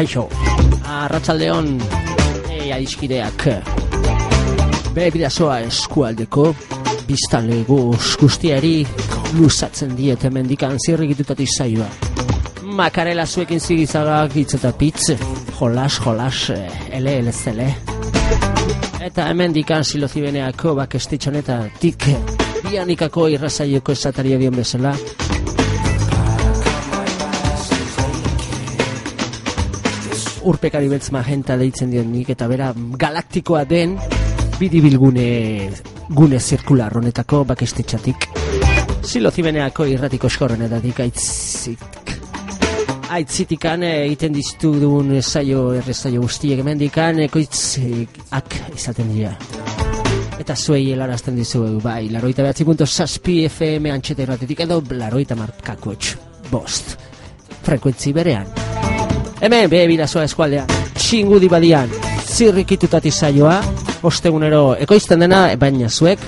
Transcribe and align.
Kaixo, 0.00 0.22
arratsaldeon 0.88 1.66
e, 2.48 2.70
adiskideak 2.72 3.42
Bere 4.94 5.10
bidazoa 5.12 5.58
eskualdeko 5.66 6.46
biztanlego 7.04 7.76
guztiari 8.22 8.78
luzatzen 9.34 9.92
diet 9.98 10.24
hemendikan 10.24 10.80
zirrikitutatik 10.80 11.52
zaioa. 11.52 11.90
Makarela 12.80 13.26
zuekin 13.28 13.60
zigizagak 13.60 14.38
hitz 14.40 14.54
eta 14.56 14.72
pitz, 14.72 15.18
jolas, 15.58 16.00
jolas, 16.00 16.46
ele, 16.88 17.18
ele, 17.18 17.36
zele. 17.36 17.68
Eta 19.04 19.28
hemendikan 19.28 19.84
silozibeneako 19.84 20.78
bakestitxonetatik 20.80 22.08
bianikako 22.70 23.28
irrazaioko 23.36 23.92
esatari 23.92 24.32
edion 24.38 24.56
bezala, 24.64 24.96
urpekari 30.44 30.88
beltz 30.88 31.10
magenta 31.12 31.56
deitzen 31.60 31.90
dion 31.90 32.10
nik 32.12 32.30
eta 32.32 32.48
bera 32.48 32.72
galaktikoa 32.76 33.64
den 33.64 33.96
bidibilgune 34.58 35.70
gune 36.08 36.40
zirkular 36.40 36.96
honetako 36.96 37.44
bakestetxatik 37.44 38.28
zilo 39.04 39.30
zibeneako 39.30 39.86
irratiko 39.90 40.28
eskorren 40.30 40.62
edatik 40.66 41.00
aitzik. 41.02 41.82
Aitzitikan 43.10 43.82
egiten 43.82 44.36
diztu 44.36 44.70
duen 44.78 45.16
saio 45.22 45.72
errezaio 45.74 46.22
guztiek 46.22 46.62
emendikan 46.62 47.18
ekoitzak 47.24 48.58
izaten 48.76 49.10
dira. 49.10 49.34
Eta 50.40 50.54
zuei 50.56 50.92
helarazten 50.92 51.36
dizu 51.36 51.64
bai, 51.82 52.08
laroita 52.12 52.46
behatzi 52.46 52.64
punto 52.64 52.86
saspi 52.86 53.42
FM 53.48 53.90
antxeta 53.92 54.24
irratetik 54.24 54.64
edo 54.68 54.80
laroita 54.94 55.36
markakoetx 55.36 56.16
bost 56.50 56.96
frekuentzi 57.66 58.14
berean 58.16 58.69
Hemen, 59.40 59.70
be, 59.72 59.78
bilazoa 59.88 60.26
eskualdean, 60.28 60.68
txingudi 61.00 61.48
badian, 61.48 61.88
zirrikitutatik 62.28 63.14
saioa, 63.14 63.54
ostegunero 64.04 64.74
ekoizten 64.84 65.24
dena, 65.24 65.46
baina 65.56 65.88
zuek, 65.88 66.20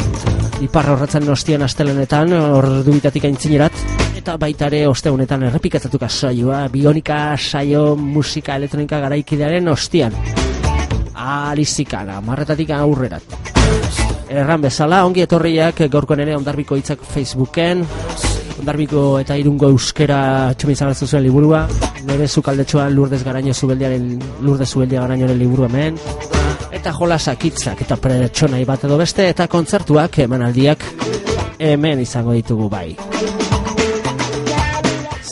iparra 0.65 0.95
horretzen 0.95 1.27
nostian 1.29 1.61
astelenetan, 1.67 2.33
ordu 2.33 2.95
bitatik 2.95 3.27
aintzinerat, 3.29 3.77
eta 4.17 4.39
baita 4.41 4.71
ere 4.73 4.87
ostegunetan 4.89 5.45
errepikatatuka 5.51 6.09
saioa, 6.09 6.63
bionika 6.73 7.37
saio, 7.37 7.85
musika, 8.01 8.57
elektronika 8.57 9.03
garaikidearen 9.05 9.69
ostian. 9.69 10.17
Alizikana, 11.13 12.23
marretatik 12.25 12.73
aurrerat. 12.79 13.41
Erran 14.33 14.65
bezala, 14.65 15.05
ongi 15.05 15.21
etorriak 15.27 15.85
gaurkoan 15.93 16.25
ere 16.25 16.41
ondarbiko 16.41 16.81
hitzak 16.81 17.05
Facebooken, 17.13 17.85
ondarbiko 18.63 19.19
eta 19.19 19.35
irungo 19.35 19.67
euskera 19.73 20.55
txomin 20.55 20.77
zabaltzen 20.79 21.09
zuen 21.09 21.25
liburua, 21.25 21.65
nire 22.07 22.29
zukaldetxoan 22.29 22.93
lurdez 22.95 23.19
garaino 23.27 23.55
zubeldiaren, 23.55 24.05
lurdez 24.47 24.69
zubeldia 24.69 25.03
garainoaren 25.03 25.41
liburu 25.41 25.67
hemen, 25.67 25.99
eta 26.71 26.93
jolasak 26.95 27.49
hitzak 27.49 27.83
eta 27.83 27.99
pertsonai 27.99 28.63
bat 28.69 28.87
edo 28.87 29.01
beste, 29.01 29.27
eta 29.33 29.49
kontzertuak 29.51 30.21
emanaldiak 30.29 30.87
hemen 31.59 32.05
izango 32.05 32.37
ditugu 32.39 32.71
bai. 32.71 32.95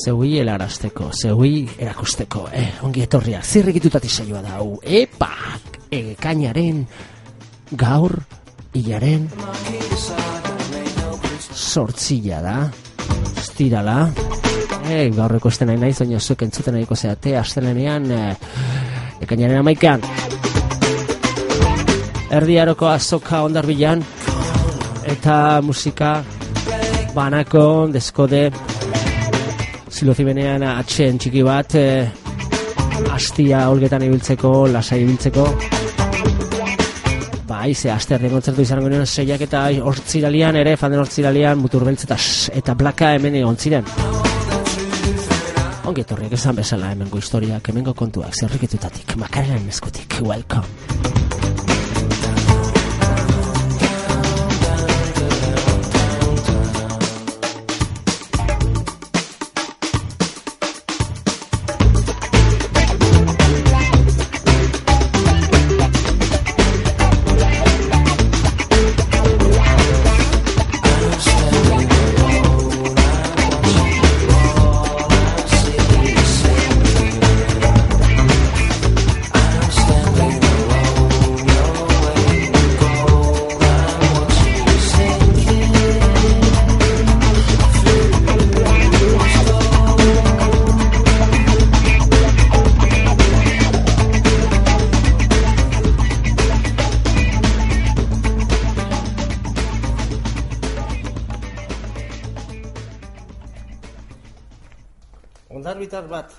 Zeui 0.01 0.35
helarazteko, 0.41 1.13
zeui 1.15 1.69
erakusteko, 1.79 2.49
eh, 2.51 2.69
ongi 2.83 3.07
etorriak, 3.07 3.47
zirrikitutatik 3.47 4.11
saioa 4.11 4.43
da, 4.43 4.59
hau, 4.59 4.81
epa, 4.83 5.31
ekainaren, 5.87 6.83
gaur, 7.79 8.19
hilaren, 8.75 9.29
sortzila 11.55 12.41
da, 12.43 12.61
estirala, 13.61 14.11
e, 14.89 15.11
gaurreko 15.13 15.51
este 15.51 15.67
nahi 15.69 15.77
nahi, 15.77 15.93
zoina 15.93 16.19
zuek 16.19 16.47
entzuten 16.47 16.73
nahiko 16.79 16.97
zeate, 16.97 17.35
astelenean, 17.37 18.07
e, 18.09 18.21
ekainaren 19.21 19.61
amaikean, 19.61 20.01
erdiaroko 22.39 22.89
azoka 22.89 23.43
ondarbilan, 23.45 24.01
eta 25.13 25.61
musika, 25.61 26.15
banako, 27.13 27.67
deskode, 27.93 28.47
zilozibenean 29.93 30.65
atxen 30.71 31.21
txiki 31.21 31.45
bat, 31.45 31.77
e, 31.77 32.09
astia 33.13 33.67
olgetan 33.69 34.09
ibiltzeko, 34.09 34.55
lasai 34.73 35.03
ibiltzeko, 35.05 35.47
bai, 37.61 37.75
ze 37.75 37.91
aste 37.93 38.15
erdien 38.17 38.33
kontzertu 38.33 38.65
izango 38.65 38.89
nuen 38.89 39.07
seiak 39.07 39.43
eta 39.45 39.67
hortziralian 39.85 40.57
ere, 40.63 40.77
fanden 40.81 41.03
hortziralian, 41.03 41.61
mutur 41.61 41.85
eta, 41.93 42.17
eta 42.61 42.75
blaka 42.75 43.13
hemen 43.17 43.37
egon 43.43 43.57
ziren. 43.57 43.85
Ongi 45.91 46.05
etorriak 46.07 46.33
esan 46.39 46.57
bezala 46.57 46.93
hemengo 46.95 47.19
historiak, 47.19 47.69
hemengo 47.69 47.95
kontuak, 47.95 48.33
zerriketutatik, 48.35 49.17
makarren 49.17 49.69
eskutik, 49.69 50.23
welcome. 50.23 51.30
Ondarbitar 106.01 106.09
bat, 106.09 106.33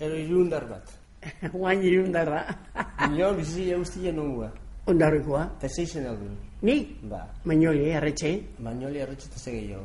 ero 0.00 0.14
irundar 0.16 0.64
bat. 0.68 0.86
Guain 1.52 1.82
irundar 1.82 2.26
da. 2.30 2.56
Inor 3.08 3.36
bizi 3.36 3.70
eustien 3.72 4.16
nungua. 4.16 4.50
Ondarrikoa. 4.88 5.44
Eta 5.58 5.68
zeizen 5.68 6.06
aldu. 6.06 6.28
Ni? 6.62 6.96
Ba, 7.02 7.26
Mañoli, 7.44 7.92
arretxe. 7.92 8.40
bainoli 8.58 9.02
arretxe 9.02 9.28
eta 9.28 9.50
jo. 9.74 9.82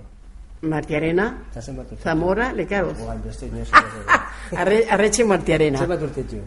Martiarena. 0.61 1.25
Eta 1.51 1.61
zenbat 1.61 1.91
urte. 1.91 2.03
Zamora, 2.03 2.53
lekaroz. 2.53 2.97
Oain, 3.01 3.21
beste 3.21 3.47
inoz. 3.47 3.69
Arre, 4.61 4.85
arretxe 4.89 5.25
Martiarena. 5.25 5.79
Zenbat 5.79 6.01
urte 6.01 6.23
txu. 6.23 6.39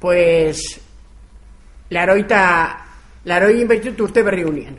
Pues... 0.00 0.60
Laroita... 1.90 2.86
Laroi 3.24 3.60
inbertut 3.60 3.98
urte 4.00 4.22
berri 4.22 4.44
unien. 4.44 4.76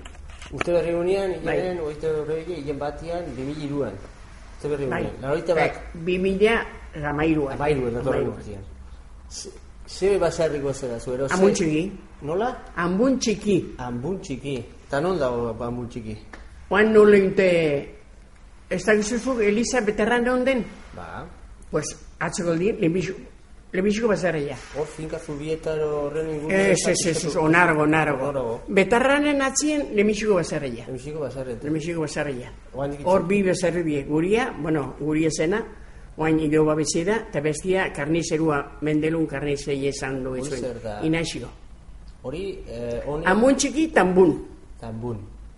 Urte 0.52 0.72
berri 0.74 0.94
unian, 0.94 1.34
Bai. 1.44 1.58
hilaren, 1.58 1.80
oite 1.86 2.14
berri 2.26 2.56
hilen 2.56 2.80
batian, 2.80 3.26
bimil 3.36 3.60
iruan. 3.66 3.98
Urte 4.58 4.70
berri 4.72 4.86
Bai. 4.90 5.02
unian. 5.04 5.20
Laroita 5.22 5.56
bat, 5.58 5.82
Bi 5.94 6.18
mila 6.18 6.56
gamairuan. 6.96 7.54
amairu, 7.54 7.88
edatorren 7.88 8.22
Amairuan. 8.22 8.38
urtean. 8.38 8.64
Ze 9.88 10.18
basarriko 10.18 10.74
zera, 10.74 11.00
zuero? 11.00 11.28
Amun 11.32 11.54
txiki. 11.54 11.92
Nola? 12.22 12.52
Ambun 12.76 13.18
txiki. 13.20 13.76
Ambun 13.78 14.20
txiki. 14.22 14.58
Eta 14.88 15.02
non 15.02 15.18
dago 15.20 15.56
ambun 15.60 15.88
txiki? 15.90 16.18
Juan 16.70 16.94
no 16.94 17.04
leinte... 17.06 17.98
Ez 18.72 18.86
da 18.86 18.94
gizuzu 18.96 19.42
Elisa 19.42 19.82
beterran 19.82 20.24
den? 20.46 20.64
Ba, 20.96 21.26
Pues, 21.72 21.88
atzeko 22.20 22.54
di, 22.56 22.72
lehenbiziko 22.74 24.08
bazarreia. 24.08 24.56
hor 24.78 24.86
finka 24.88 25.18
zubietar 25.20 25.80
horren 25.80 26.30
inguru. 26.30 26.52
Ez, 26.56 26.80
ez, 26.88 27.06
ez, 27.08 27.26
ez, 27.26 27.36
onargo, 27.36 27.82
onargo. 27.84 28.62
Betarranen 28.68 29.42
atzien 29.42 29.88
lehenbiziko 29.96 30.36
bazarreia. 30.36 30.86
Emixiko 30.88 31.20
basarren. 31.20 31.58
Lehenbiziko 31.62 32.02
bazarreia. 32.02 32.52
Oain 32.74 32.92
dikitzu. 32.92 33.10
Hor 33.10 33.24
bi 33.28 33.42
bezarri 33.44 33.84
bie, 33.84 34.04
guria, 34.04 34.54
bueno, 34.60 34.96
guria 35.00 35.30
zena, 35.32 35.62
oain 36.18 36.40
hilo 36.40 36.66
babezera, 36.66 37.16
eta 37.30 37.40
bestia 37.42 37.92
karnizerua, 37.94 38.78
mendelun 38.82 39.26
karnizei 39.28 39.88
esan 39.88 40.24
du 40.24 40.32
Hori 40.32 40.42
izuen. 40.42 40.80
da? 40.84 41.00
Inaxio. 41.04 41.48
Hori, 42.24 42.60
eh, 42.68 43.02
honi... 43.08 43.26
Amun 43.26 43.56
txiki, 43.56 43.88
tambun. 43.96 44.36
Tambun. 44.80 45.18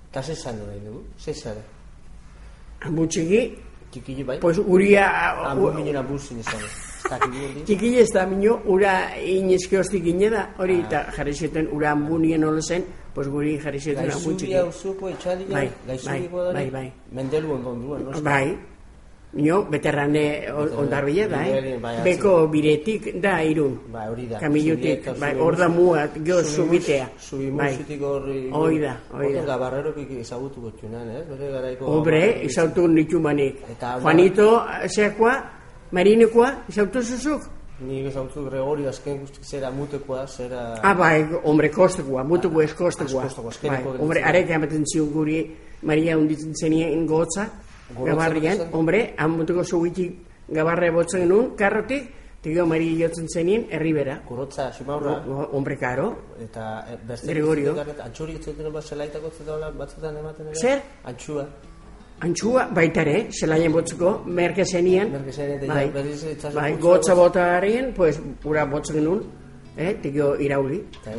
Eta 0.10 0.22
ze 0.24 0.36
zan 0.36 0.60
nahi 0.68 0.80
dugu? 0.86 1.04
Ze? 1.18 1.34
Amun 2.86 3.08
txiki, 3.08 3.56
Txikile 3.92 4.24
bai? 4.24 4.40
pues 4.40 4.58
guria... 4.60 5.08
Ambun 5.52 5.76
ginen 5.78 5.96
ambun 5.98 6.20
zin 6.20 6.40
izan. 6.40 6.62
Ez 6.64 7.10
dakit 7.12 7.30
hori. 7.36 7.64
Txikile 7.66 8.00
ez 8.02 8.10
da 8.14 8.26
minio, 8.26 8.62
ura 8.66 8.94
inezke 9.20 9.78
hostik 9.80 10.04
da, 10.32 10.48
hori, 10.58 10.80
eta 10.80 11.12
jarri 11.12 11.34
zuten 11.34 11.68
ura 11.72 11.92
ambunien 11.92 12.44
holo 12.44 12.62
zen, 12.62 12.86
pues 13.14 13.28
guri 13.28 13.60
jarri 13.60 13.80
zuten 13.80 14.10
amun 14.12 14.38
txiki. 14.38 14.54
Gaizubia 14.54 14.66
usuko 14.66 15.10
etxadia, 15.10 15.48
Bai, 15.50 15.70
gaizubiko 15.88 16.38
bai, 16.38 16.46
da. 16.46 16.54
bai, 16.54 16.70
bai. 16.70 16.94
Mendelu 17.12 17.52
ondon 17.54 17.82
duen, 17.82 18.04
no? 18.06 18.22
Bai, 18.22 18.58
Nio, 19.34 19.64
beterrane 19.66 20.46
ondarbila 20.54 21.24
da, 21.28 21.40
eh? 21.48 21.78
Beko 22.06 22.48
biretik 22.54 23.08
da 23.22 23.40
irun. 23.42 23.80
Ba, 23.90 24.04
hori 24.12 24.28
da. 24.30 24.38
Kamilutik, 24.38 25.08
bai, 25.18 25.32
zubi 25.32 25.42
hor 25.42 25.56
da 25.58 25.70
muat, 25.70 26.18
zubitea. 26.46 27.08
mus- 27.16 27.30
Zubi 27.30 27.50
Bai. 27.50 27.72
horri... 28.02 28.50
Hoi 28.52 28.78
da, 28.80 28.92
hoi 29.10 29.34
da. 29.34 29.40
Horten 29.40 29.46
gabarrerok 29.48 29.98
ezagutuko 30.20 30.70
txunan, 30.78 31.10
eh? 31.10 31.24
Bere 31.32 31.50
garaiko... 31.52 31.86
Gabarrerok 31.96 32.44
izautu 32.46 32.88
nitumanik. 32.88 33.58
Eta- 33.72 33.96
Juanito, 34.04 34.62
zeakoa, 34.88 35.34
marinekoa, 35.92 36.54
izautu 36.70 37.02
zuzuk? 37.02 37.50
Ni 37.82 38.06
ezagutu 38.06 38.46
Gregorio 38.46 38.90
azken 38.90 39.20
guztik 39.26 39.44
zera 39.50 39.72
mutekoa, 39.72 40.28
zera... 40.28 40.76
Ah, 40.84 40.94
bai, 40.94 41.26
hombre, 41.44 41.72
kostekoa, 41.74 42.24
mutuko 42.24 42.62
ez 42.62 42.74
kostekoa. 42.78 43.26
Bai, 43.64 43.82
hombre, 43.98 44.22
arek 44.22 44.50
ematen 44.62 44.86
zion 44.86 45.10
guri 45.12 45.42
Maria 45.82 46.18
unditzen 46.18 46.54
zenien 46.54 47.08
gotza, 47.08 47.48
Gorotza 47.50 47.63
gabarrian, 48.06 48.58
hombre, 48.72 49.14
han 49.18 49.32
mutuko 49.32 49.64
zubitik 49.64 50.20
gabarra 50.48 50.92
botzen 50.92 51.22
genuen, 51.22 51.56
karrotik, 51.56 52.10
tegio 52.44 52.66
Maria 52.68 53.08
jotzen 53.08 53.28
zenien, 53.30 53.68
herribera. 53.72 54.22
Kurotza, 54.28 54.72
xumaurra, 54.74 55.24
O- 55.28 55.50
Hombre, 55.54 55.78
karo. 55.78 56.10
eta 56.40 56.86
eh, 56.92 56.98
beste... 57.08 57.28
Gregorio. 57.34 57.76
Antxuri 58.04 58.36
etzuten 58.36 58.72
bat 58.74 58.84
zelaitako 58.84 59.30
zetaula 59.32 59.70
batzutan 59.72 60.18
ematen 60.18 60.48
ere? 60.48 60.56
Zer? 60.60 60.82
Antxua. 61.06 61.46
Antxua, 62.24 62.68
baita 62.72 63.02
ere, 63.02 63.30
zelaien 63.32 63.72
botzeko, 63.72 64.24
merke 64.26 64.66
zenian. 64.66 65.10
Merke 65.12 65.32
zenian, 65.32 65.64
eta 65.64 65.74
bai, 65.74 65.88
berriz 65.92 66.20
bai, 66.54 66.76
gotza 66.80 67.12
dago. 67.14 67.24
botarien, 67.24 67.94
pues, 67.96 68.20
ura 68.46 68.66
botzen 68.66 68.96
genuen, 69.00 69.24
eh, 69.78 69.94
tegio 70.02 70.36
irauli, 70.40 70.84
Eta 71.02 71.12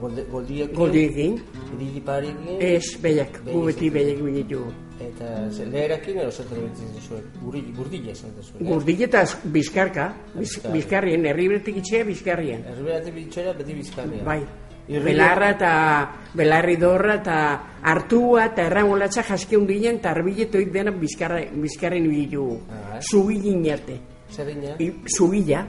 golde- 0.00 0.24
goldiekin... 0.30 0.74
goldiekin, 0.76 1.42
Irigiparikin... 1.76 2.56
ez, 2.60 2.96
behiak, 3.02 3.40
gu 3.44 3.44
Behiak. 3.44 3.66
beti 3.66 3.90
behiak 3.90 4.22
binitu. 4.22 4.64
Eta 5.00 5.50
ze- 5.50 5.66
leherakin 5.66 6.18
ero 6.18 6.30
zer 6.30 6.46
telebitzen 6.46 6.86
zuen, 7.08 7.22
guri, 7.42 7.62
gurdile 7.76 8.12
esan 8.12 8.30
zuen. 8.40 8.64
Gurdile 8.68 9.04
eta 9.04 9.24
bizkarka, 9.44 10.14
biz, 10.38 10.60
bizkarrien, 10.72 11.26
herribretik 11.26 11.76
itxea 11.82 12.04
bizkarrien. 12.04 12.64
Erriberatik 12.64 13.14
bitxera 13.14 13.52
beti 13.52 13.74
bizkarria. 13.74 14.22
Bai. 14.24 14.40
Irribi- 14.86 15.04
Belarra 15.04 15.50
eta 15.50 16.14
belarri 16.34 16.76
dorra 16.76 17.14
eta 17.14 17.36
hartua 17.82 18.44
eta 18.50 18.66
errangolatza 18.66 19.22
jaske 19.22 19.56
hundien 19.56 19.96
eta 19.96 20.10
arbilletoik 20.10 20.70
dena 20.72 20.90
bizkarra, 20.90 21.40
bizkarren 21.54 22.08
bilu. 22.08 22.60
Ah, 22.70 22.98
eh? 22.98 23.00
Zubillin 23.10 23.70
arte. 23.72 23.98
Zer 24.30 24.48
ina? 24.50 24.76
I- 24.78 24.92
Zubilla. 25.08 25.66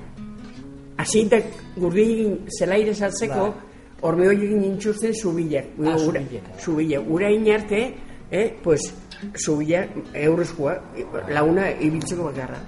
Azintak 0.97 1.43
gurdilin 1.75 2.45
zelaire 2.59 2.93
saltzeko, 2.95 3.53
horme 4.01 4.27
hori 4.27 4.45
egin 4.47 4.63
intxusten 4.63 5.13
zubillak. 5.13 5.65
Ah, 5.83 5.95
Ura- 5.97 6.21
ah. 6.21 6.59
Zubilla. 6.59 6.99
Ura 7.01 7.31
inarte, 7.31 7.93
eh, 8.31 8.53
pues, 8.63 8.93
zubilla 9.33 9.85
eurrezkoa, 10.13 10.75
launa 11.29 11.69
ibiltzeko 11.79 12.29
bakarra. 12.29 12.59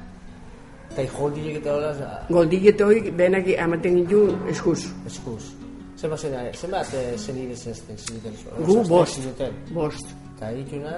Eta 0.92 1.06
joldiek 1.14 1.60
eta 1.60 1.76
hola, 1.76 2.10
Goldiletoik 2.30 3.12
denak 3.18 3.48
amaten 3.60 4.02
ditu 4.02 4.24
eskuz. 4.50 4.88
eskuz. 5.06 5.54
Zenbat 5.98 6.20
zen, 6.20 6.34
zenbat 6.54 6.94
eh, 6.94 7.18
zenide 7.18 7.56
zezten 7.56 7.98
zinuten 7.98 8.34
zuen? 8.38 8.66
Gu 8.66 8.84
bost. 8.88 9.16
Zinuten. 9.16 9.54
Bost. 9.74 10.14
Eta 10.36 10.52
dituna, 10.54 10.94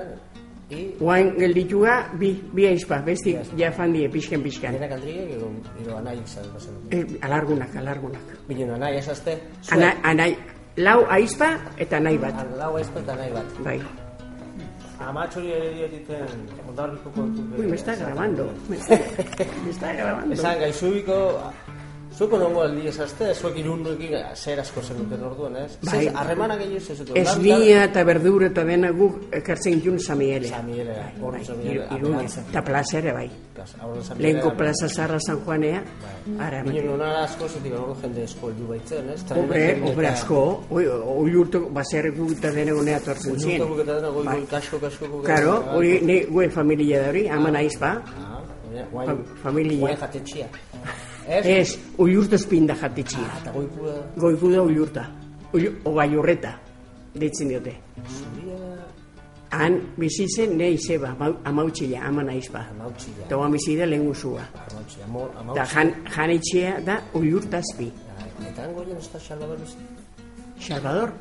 i... 0.69 0.81
Guain 0.99 1.31
geldituga 1.37 1.95
bi, 2.19 2.33
bi 2.53 2.67
aizpa, 2.69 2.99
bestik 3.05 3.39
ja 3.57 3.71
fan 3.71 3.95
die 3.95 4.09
pixken 4.11 4.43
pixkan. 4.43 4.75
Denak 4.77 4.97
andriek, 4.99 5.31
edo, 5.37 5.49
edo 5.81 5.95
anai 5.97 6.17
izan 6.19 6.51
bazen. 6.53 6.75
Eh, 6.91 7.05
alargunak, 7.25 7.79
alargunak. 7.79 8.35
Binen 8.49 8.75
anai 8.75 8.97
esazte, 8.99 9.39
Ana, 9.71 9.95
anai, 10.03 10.35
lau 10.77 10.99
aizpa 11.09 11.55
eta 11.77 11.99
nahi 12.03 12.21
bat. 12.21 12.45
Lau 12.59 12.75
ezpet 12.77 13.03
eta 13.03 13.17
nahi 13.23 13.33
bat. 13.39 13.57
Bai. 13.65 13.79
Amatxori 14.99 15.51
ere 15.55 15.69
diotiten 15.73 16.41
ondarbiko 16.67 17.11
kontu. 17.15 17.45
Uy, 17.57 17.67
me 17.71 17.75
está 17.75 17.95
grabando. 17.95 18.49
Me 18.67 18.75
está, 18.77 18.99
me 19.63 19.71
está 19.71 19.93
grabando. 19.93 20.33
Esan 20.33 20.59
gaizubiko, 20.59 21.19
zuko 22.19 22.37
nongo 22.37 22.61
aldi 22.65 22.87
esazte, 22.89 23.29
zuek 23.33 23.57
irunduekin 23.61 24.11
zer 24.35 24.59
asko 24.59 24.81
zenuten 24.83 25.21
orduan, 25.23 25.55
ez? 25.55 25.77
Bai. 25.87 26.05
Zer, 26.05 26.15
harremana 26.19 26.57
gehiago 26.59 26.77
ez 26.91 26.97
zuten. 26.97 27.17
Ez 27.17 27.37
nia 27.39 27.85
eta 27.85 28.03
berdura 28.03 28.49
eta 28.49 28.63
dena 28.67 28.89
guk 28.91 29.29
ekartzen 29.39 29.79
jun 29.81 29.99
Samiele. 30.03 30.49
Samielera, 30.49 31.05
hor 31.21 31.31
Bai, 31.37 31.45
Samielera. 31.45 31.85
ir- 31.85 31.97
irune. 32.01 32.25
Eta 32.49 32.61
plazere 32.63 33.13
bai. 33.13 33.29
Aurren 33.79 34.03
Samielera. 34.03 34.17
Lehenko 34.19 34.57
plaza 34.57 34.87
zarra 34.89 35.19
San 35.19 35.39
Juanea. 35.45 35.81
Ara, 36.39 36.61
Binen 36.63 36.85
nona 36.87 37.23
asko, 37.23 37.47
zetik 37.47 37.73
hor 37.73 37.95
jende 38.01 38.23
esko 38.23 38.49
heldu 38.49 38.67
baitzen, 38.67 39.09
ez? 39.09 39.23
Obre, 39.31 39.81
obre 39.91 40.07
asko. 40.07 40.63
Oi, 40.69 40.85
oi 40.87 41.35
urto, 41.35 41.69
baserri 41.71 42.11
guk 42.11 42.31
eta 42.37 42.51
dena 42.51 42.73
gunea 42.73 42.99
tortzen 42.99 43.39
zien. 43.39 43.57
Zintoko 43.61 43.81
eta 43.81 43.95
dena 43.95 44.09
goi 44.09 44.25
Bai. 44.25 44.41
kasko 44.49 44.79
kasko. 44.79 45.21
Karo, 45.23 45.63
hori 45.73 45.99
ne 46.01 46.25
guen 46.29 46.51
familia 46.51 47.01
da 47.03 47.09
hori, 47.09 47.27
aman 47.29 47.55
aizpa. 47.55 47.91
Ah, 48.05 48.41
guain, 48.91 49.07
Fa- 49.09 49.35
familia. 49.43 49.79
Guain 49.79 49.97
jatetxia. 49.97 50.47
Ez? 51.29 51.45
Ez, 51.45 51.77
oi 52.01 52.15
urto 52.17 52.35
espinda 52.35 52.73
jatitxia. 52.75 53.27
Eta 53.41 53.51
goi 53.53 53.67
pura 53.69 53.93
Goiku 54.17 54.49
da 54.51 54.61
oiurta. 54.65 55.03
Oi, 55.53 55.67
ogai 55.85 56.09
horreta, 56.17 56.55
deitzen 57.13 57.51
diote. 57.53 57.75
zuria 58.07 58.57
Han 59.51 59.79
bizitzen 59.97 60.57
ne 60.57 60.67
izeba, 60.75 61.15
amautxila, 61.43 62.01
ama 62.05 62.23
naizpa. 62.23 62.59
amautxia. 62.71 63.13
Eta 63.25 63.37
oan 63.37 63.51
bizida 63.51 63.85
lehen 63.85 64.05
guzua. 64.05 64.43
Amautxia, 64.69 65.05
amor, 65.05 65.29
Eta 65.29 65.39
amautxia. 65.39 65.65
jan, 65.73 65.93
jan 66.15 66.29
etxea 66.29 66.73
da 66.85 66.99
oiurtazpi. 67.13 67.91
Eta 68.49 68.63
hango 68.63 68.83
ez 68.83 69.09
da 69.11 69.47
bizi. 69.55 69.77
Salvador? 70.59 71.13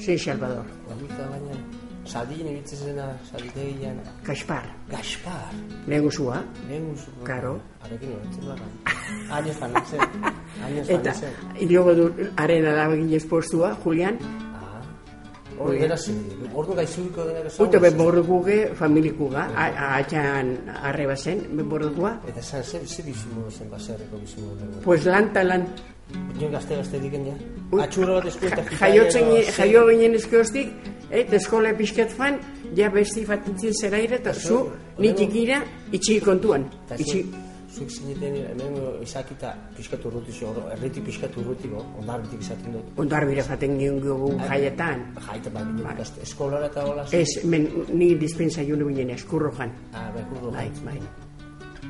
Zein 0.00 0.18
Salvador? 0.18 0.64
Gabita 0.88 1.28
baina. 1.30 1.83
Sadin 2.04 2.46
ibitzen 2.46 2.78
zena, 2.78 3.06
saditegian. 3.30 3.96
Kaspar, 4.24 4.64
Gaspar. 4.90 5.52
lehen 5.86 6.02
guzua. 6.04 6.42
Lehen 6.68 6.90
musu. 6.90 7.10
Karo. 7.24 7.58
Arekin 7.84 8.12
horretzen 8.12 8.44
baka. 8.48 8.66
Añez 9.36 9.56
fanitzen. 9.56 10.00
Añez 10.64 10.90
Eta, 10.90 11.14
idiogo 11.60 11.94
du, 11.94 12.10
haren 12.36 12.66
alabaginez 12.66 13.24
postua, 13.24 13.74
Julian. 13.84 14.18
Ah. 14.52 14.82
Hor 15.58 15.72
dena 15.78 15.96
zen. 15.96 16.20
Ordu 16.52 16.74
gaizubiko 16.74 17.24
dena 17.24 17.48
Uite 17.58 17.78
bebordukuge, 17.78 18.58
familikuga, 18.76 19.48
atxan 19.96 20.54
arreba 20.82 21.16
zen, 21.16 21.46
bebordukoa. 21.56 22.18
Eta 22.28 22.42
zan, 22.42 22.62
zer 22.64 22.84
bizimu 23.06 23.48
zen 23.50 23.70
baserreko 23.70 24.20
bizimu 24.20 24.56
dugu. 24.60 24.84
Pues 24.84 25.04
lan 25.06 25.32
ta 25.32 25.42
Bion 26.12 26.52
gazte 26.52 27.00
diken 27.00 27.26
ja. 27.26 27.34
Ui, 27.72 27.80
Atxurro 27.82 28.14
bat 28.18 28.26
eskueta 28.26 28.62
ja- 28.62 28.88
Jaiotzen, 28.88 29.30
jaio 29.58 29.86
ginen 29.88 30.14
eskoztik, 30.14 30.68
eh, 31.10 31.26
eskola 31.32 31.72
pixkat 31.74 32.10
fan, 32.10 32.38
ja 32.76 32.90
besti 32.90 33.24
fatintzen 33.24 33.74
zeraire, 33.74 34.16
eta 34.16 34.34
zu, 34.34 34.70
nitikira, 34.98 35.62
itxi 35.92 36.20
kontuan. 36.20 36.68
Itxi, 36.98 37.24
Zuek 37.74 37.90
zineten, 37.90 38.36
hemen 38.52 38.76
izakita 39.02 39.48
pixkatu 39.74 40.06
urruti 40.06 40.30
zo, 40.32 40.52
erriti 40.76 41.00
pixkatu 41.02 41.40
urruti 41.40 41.68
go, 41.72 41.80
ondarbitik 41.98 42.40
izaten 42.40 42.76
dut. 42.76 42.92
ondar 43.02 43.26
bire 43.26 43.42
faten 43.42 43.78
gion 43.80 43.98
gogu 44.00 44.30
jaietan. 44.38 45.02
Jaita 45.26 45.50
bat 45.50 45.66
bine 45.66 45.82
ikaste, 45.96 46.22
eskolara 46.22 46.66
eta 46.70 46.84
hola. 46.86 47.06
Ez, 47.10 47.44
men, 47.44 47.66
ni 47.88 48.14
dispensa 48.14 48.62
joan 48.62 48.86
ginen 48.94 49.10
eskurro 49.10 49.50
jan. 49.58 49.72
Ah, 49.92 50.12
bekurro. 50.14 50.52
Bai, 50.52 50.70
bai. 50.84 51.00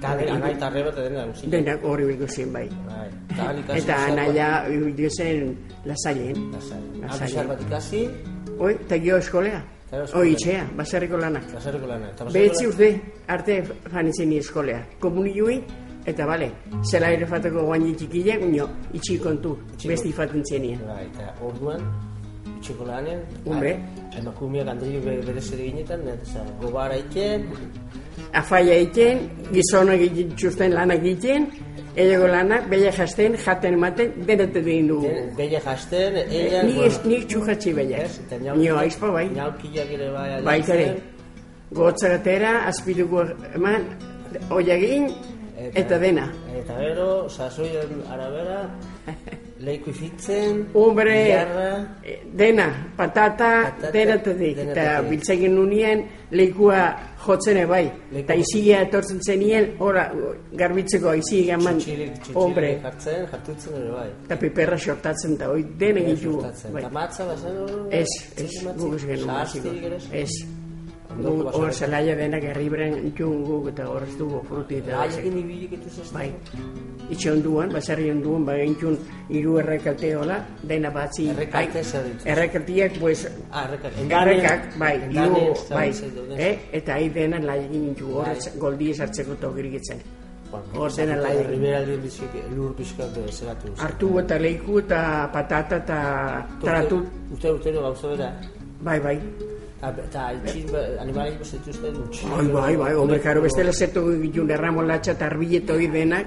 Eta 0.05 0.17
dena, 0.21 0.39
nahi 0.39 0.53
eta 0.53 0.67
arreba 0.67 0.91
eta 0.93 1.03
dena. 1.09 1.23
Denak 1.55 1.85
hori 1.85 2.05
bildu 2.11 2.27
zen 2.29 2.53
bai. 2.53 2.67
Bai. 2.89 3.09
Eta. 3.33 3.77
Eta 3.81 3.97
anaia 4.11 4.49
bildu 4.69 5.09
zen 5.17 5.55
lasailen. 5.89 6.51
Lasai. 6.53 6.81
Lasai. 7.01 7.21
Abixar 7.25 7.47
bat 7.49 7.63
ikasi, 7.69 8.03
Oi, 8.59 8.73
eta 8.75 8.99
gio 9.03 9.17
eskolea. 9.19 9.63
Eta. 9.91 10.05
Oi, 10.19 10.29
itxea, 10.35 10.67
baserriko 10.77 11.17
lanak. 11.19 11.49
lasarreko 11.55 11.87
lana. 11.87 12.11
Eta 12.11 12.25
Behetzi 12.35 12.67
urte, 12.67 12.89
arte 13.29 13.57
fanitzen 13.91 14.29
ni 14.29 14.39
eskolea. 14.39 14.81
Komunioi, 15.01 15.57
eta 16.07 16.27
bale, 16.27 16.51
zela 16.91 17.11
ere 17.11 17.27
fateko 17.27 17.65
guaini 17.67 17.95
txikilek, 17.95 18.43
unio, 18.43 18.69
itxi 18.93 19.19
kontu, 19.19 19.57
besti 19.87 20.13
faten 20.13 20.45
zenien. 20.45 20.81
Bai, 20.87 21.07
eta 21.07 21.33
orduan, 21.43 21.83
itxeko 22.59 22.85
lanen, 22.87 23.23
Hombre. 23.47 23.77
emakumeak 24.19 24.69
handri 24.69 24.99
bere 25.01 25.41
zer 25.41 25.61
eginetan, 25.61 26.07
eta 26.09 26.45
gobara 26.61 26.97
iken, 26.97 27.49
Afaia 28.35 28.75
egiten, 28.75 29.23
gizonak 29.53 30.01
egiten 30.07 30.75
lanak 30.75 31.03
egiten, 31.05 31.47
elego 31.97 32.27
lanak, 32.27 32.67
bella 32.71 32.91
jasten, 32.93 33.37
jaten 33.45 33.77
ematen, 33.79 34.13
denete 34.29 34.63
egin 34.63 34.89
dugu. 34.91 35.13
Belle 35.39 35.61
jasten, 35.63 36.19
eilan, 36.25 36.67
Ni 36.71 36.87
ez 36.87 36.99
nik 37.07 37.29
txujatzi 37.31 37.75
bella. 37.77 38.03
Eta 38.07 38.41
Nio 38.57 38.79
aizpa 38.79 39.13
bai. 39.15 39.29
Ñaukiak 39.35 39.95
ere 39.99 40.11
bai 40.15 40.43
Baita 40.49 40.75
ere. 40.75 40.89
Gotza 41.75 42.11
gatera, 42.17 42.57
azpiduko 42.71 43.25
eman, 43.55 43.87
oiagin, 44.51 45.09
eta 45.75 45.99
dena. 45.99 46.29
Eta 46.55 46.77
gero, 46.83 47.09
sasoien 47.31 48.03
arabera, 48.11 48.61
leiku 49.65 49.91
ifitzen, 49.91 50.69
Hombre, 50.75 51.15
bilarra, 51.25 51.99
eh, 52.03 52.23
dena, 52.33 52.69
patata, 52.97 53.73
Patata, 53.75 53.91
dena 53.93 54.17
dena 54.57 54.73
Eta 54.73 54.97
tedik. 54.97 55.11
biltzegin 55.11 55.55
nunien, 55.55 56.05
leikua 56.31 56.97
jotzen 57.27 57.57
bai. 57.67 57.85
Leku- 57.85 58.19
Eta 58.25 58.35
izigia 58.35 58.81
etortzen 58.83 59.21
zenien, 59.23 59.71
ora, 59.79 60.11
garbitzeko 60.53 61.13
txotxilik, 61.81 62.13
txotxilik 62.15 62.37
hombre, 62.37 62.81
jartzen, 62.83 63.27
jartutzen 63.31 63.75
ere 63.81 63.91
bai. 63.91 64.09
eta 64.25 64.37
piperra 64.39 64.79
sortatzen, 64.79 65.35
eta 65.35 65.49
hoi 65.51 65.65
dena 65.79 66.01
egitu. 66.01 66.41
Eta 66.79 66.91
matza, 66.91 67.25
bazen 67.25 67.57
hor? 67.57 67.89
Ez, 67.91 68.07
ez, 68.37 68.45
ez 68.45 69.05
genuen 69.05 69.31
ez? 70.13 70.31
Ez, 71.15 71.55
Hor 71.55 71.73
zelaia 71.73 72.15
denak 72.17 72.43
herribren 72.43 73.13
guk 73.17 73.69
eta 73.69 73.87
hor 73.89 74.03
ez 74.03 74.17
dugu 74.19 74.41
fruti 74.49 74.77
eta 74.81 74.99
Haiekin 75.03 75.39
ibilik 75.39 75.73
etuz 75.79 75.99
ez 76.03 76.11
Bai, 76.13 76.33
itxe 77.11 77.31
onduan, 77.33 77.71
baserri 77.73 78.11
onduan, 78.11 78.45
ba 78.45 78.57
gintxun 78.59 78.99
hiru 79.29 79.59
errekalte 79.59 80.17
hola, 80.17 80.41
dena 80.63 80.91
batzi. 80.91 81.29
Errekalte 81.31 81.79
ai, 81.79 81.85
zer 81.85 82.05
ditu? 82.05 82.29
Errekaltiak, 82.35 82.99
pues, 82.99 83.29
Ah, 83.51 83.65
errekak. 83.69 83.93
Errekak, 84.11 84.69
bai, 84.79 84.97
ez 84.97 85.15
da, 85.15 85.77
bai, 85.77 85.89
ez 85.89 86.03
eh, 86.39 86.59
eta 86.73 86.95
ahi 86.95 87.09
dena 87.09 87.39
laigin 87.41 87.89
intxu, 87.93 88.11
hor 88.17 88.27
Bai. 88.27 88.59
goldi 88.59 88.91
esartzeko 88.91 89.35
togirigitzen. 89.41 90.03
Bueno, 90.51 90.67
Hor 90.81 90.93
dena 90.93 91.17
laigin. 91.17 91.49
Riberaldi 91.51 91.97
bizik 92.03 92.35
lur 92.55 92.75
pixkat 92.75 93.17
zeratu. 93.31 93.73
Artu 93.79 94.19
eta 94.19 94.39
leiku 94.39 94.79
eta 94.79 95.31
patata 95.33 95.77
eta 95.77 96.47
tratu, 96.61 97.03
Uste 97.33 97.51
urtero 97.53 97.83
gauza 97.83 98.09
bera. 98.09 98.33
bai, 98.81 99.01
bai. 99.01 99.19
Eta- 99.91 100.05
Eta 100.05 100.23
itxin 100.33 100.67
animalik 101.01 101.39
bezituzten 101.39 101.97
utxin. 102.05 102.31
Bai, 102.31 102.47
bai, 102.53 102.77
bai, 102.77 102.93
hombre, 102.95 103.21
karo, 103.21 103.43
bestela 103.43 103.73
zetu 103.73 104.03
gintxun 104.23 104.51
erramolatxa 104.51 105.13
eta 105.13 105.27
arbilleto 105.27 105.75
hoi 105.75 105.87
denak, 105.89 106.27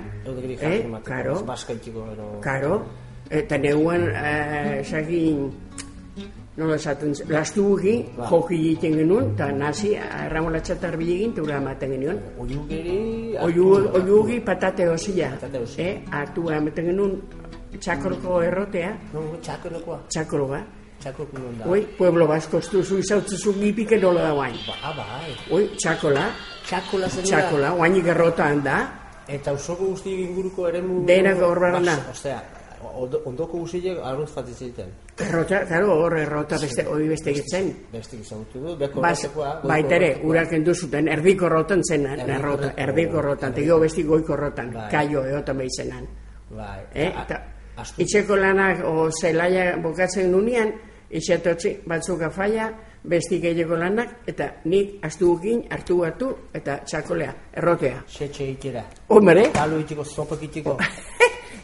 eh, 0.62 0.86
karo, 1.04 1.44
Baska 1.46 1.74
itxiko, 1.74 2.06
ero... 2.14 2.40
karo, 2.42 2.86
eta 3.30 3.58
neuan, 3.58 4.08
eh, 4.14 4.84
sagin, 4.84 5.52
nola 6.58 6.76
esaten, 6.76 7.14
zen, 7.16 7.28
lastu 7.30 7.78
egi, 7.80 7.96
Ba. 8.18 8.28
joki 8.30 8.56
egiten 8.56 8.96
genuen, 8.98 9.32
eta 9.34 9.52
nazi, 9.52 9.92
erramolatxa 9.96 10.74
eta 10.74 10.88
arbille 10.90 11.14
egin, 11.16 11.34
teura 11.34 11.58
ematen 11.58 11.92
genuen. 11.92 12.20
Oiugeri... 12.40 13.36
Oiu- 13.46 13.92
Oiugi 13.94 14.40
patate 14.42 14.88
osia. 14.90 15.32
Eh, 15.78 16.02
hartu 16.12 16.50
ematen 16.50 16.86
genuen 16.86 17.22
txakolko 17.80 18.42
errotea, 18.42 18.96
No, 19.14 19.22
txakolekoa. 19.42 20.00
txakologa. 20.10 20.64
Txakoleko 21.00 21.38
non 21.40 21.58
da. 21.60 21.66
Oi, 21.70 21.82
pueblo 21.98 22.26
basko 22.28 22.58
estuzu 22.64 22.98
izautzuzu 23.04 23.54
gipike 23.60 23.98
nola 24.02 24.24
da 24.30 24.32
guain. 24.34 24.56
Ba, 24.68 24.76
ah, 24.84 24.94
bai. 24.98 25.36
Oi, 25.54 25.68
txakola, 25.78 26.24
Txakola 26.66 27.10
zen 27.10 27.24
da. 27.24 27.30
txakola, 27.30 27.72
guain 27.78 27.96
igarrotan 28.02 28.64
da. 28.66 28.78
Eta 29.28 29.54
usoko 29.54 29.92
guzti 29.92 30.14
inguruko 30.24 30.68
eremu... 30.70 31.02
Denak 31.06 31.42
hor 31.44 31.60
barren 31.60 31.86
da. 31.86 31.98
Osea, 32.12 32.38
ondo- 32.96 33.20
ondoko 33.30 33.60
guztiek 33.60 34.00
arrunt 34.04 34.30
fatitzen. 34.32 34.90
Errota, 35.20 35.60
karo, 35.68 35.92
hor 36.00 36.16
errota 36.18 36.58
beste, 36.62 36.86
hoi 36.88 37.08
beste 37.10 37.34
gitzen. 37.36 37.70
Bestik 37.92 38.22
izagutu 38.24 38.60
du, 38.64 38.76
beko 38.80 39.02
goiko 39.02 39.46
baitere, 39.68 40.10
batekoa. 40.16 40.30
urak 40.32 40.54
endu 40.54 40.74
zuten, 40.74 41.08
erdiko 41.10 41.50
rotan 41.50 41.82
zen, 41.84 42.06
errota, 42.08 42.72
erdiko 42.78 43.22
rotan, 43.22 43.54
tegio 43.54 43.80
besti 43.80 44.04
goiko 44.04 44.36
rotan, 44.36 44.72
Bai. 44.74 44.90
kaio 44.92 45.26
eotan 45.26 45.58
behizenan. 45.58 46.08
Bai. 46.50 46.80
Eh? 46.94 47.10
Eta, 47.12 47.42
itxeko 47.98 48.36
lanak 48.40 48.80
o 48.86 49.10
zelaia 49.12 49.76
bokatzen 49.82 50.32
nunean, 50.32 50.72
itxetotzi 51.10 51.78
batzuk 51.88 52.22
afaia, 52.22 52.72
besti 53.08 53.40
gehiago 53.40 53.76
lanak, 53.80 54.18
eta 54.28 54.50
nik 54.66 54.98
astu 55.06 55.36
gukin, 55.36 55.62
hartu 55.72 56.02
hartu, 56.04 56.32
eta 56.54 56.80
txakolea, 56.86 57.34
errotea. 57.54 58.02
Setxe 58.08 58.50
ikera. 58.52 58.84
Hombre, 59.10 59.50
Talu 59.54 59.80
itxiko, 59.80 60.04
zopek 60.04 60.44
itxiko. 60.44 60.78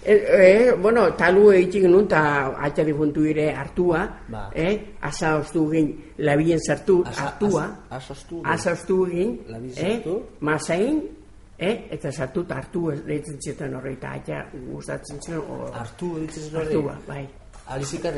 e, 0.06 0.14
e, 0.14 0.72
bueno, 0.80 1.10
talu 1.20 1.50
eitik 1.52 1.84
nun, 1.90 2.06
eta 2.06 2.54
atxa 2.64 2.84
difuntu 2.88 3.26
ire 3.28 3.50
hartua, 3.56 4.06
Ba. 4.30 4.46
eh? 4.56 4.96
asa 5.02 5.36
ostu 5.42 5.66
gin, 5.72 5.92
labien 6.20 6.60
sartu, 6.60 7.04
Asa- 7.06 7.26
hartua, 7.28 7.66
asa- 7.90 8.16
asa 8.46 8.72
ostu 8.72 9.06
gin, 9.12 9.42
Labien 9.50 9.74
eh? 9.78 9.92
sartu. 9.98 10.22
masain, 10.40 11.02
eh? 11.60 11.88
eta 11.92 12.12
sartu 12.12 12.42
eta 12.48 12.56
hartu 12.56 12.92
deitzen 13.06 13.38
zuten 13.42 13.76
horre, 13.76 13.94
eta 13.94 14.12
atxa 14.16 14.46
gustatzen 14.72 15.20
zen, 15.22 15.38
o, 15.40 15.68
Artu 15.74 16.20
ditzen 16.20 16.56
hori. 16.56 16.66
hartua, 16.68 16.98
bai. 17.08 17.28
Alizikan 17.68 18.14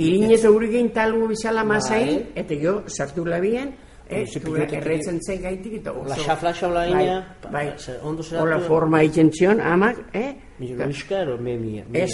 Irinez 0.00 0.44
aurigin 0.48 0.90
talu 0.92 1.28
bizala 1.28 1.62
Bai. 1.64 2.32
eta 2.34 2.54
jo 2.62 2.82
sartu 2.86 3.24
labien, 3.26 3.74
eh, 4.08 4.24
pilotekin- 4.26 4.78
erretzen 4.80 5.18
zen 5.20 5.42
gaitik, 5.42 5.74
eta 5.80 5.92
oso... 5.92 6.04
Flasha, 6.14 6.36
flasha 6.36 6.66
hola 6.68 6.80
bai, 6.90 7.04
ina, 7.04 7.36
bai, 7.52 7.66
ondo 8.02 8.22
zeratu. 8.22 8.46
Hola 8.46 8.58
forma 8.60 9.02
egiten 9.02 9.30
zion, 9.32 9.60
amak, 9.60 9.96
eh? 10.14 10.34
Milo 10.58 10.86
miska 10.86 11.20
ero 11.22 11.38
me 11.38 11.56
mia. 11.56 11.84
Ez, 11.92 12.12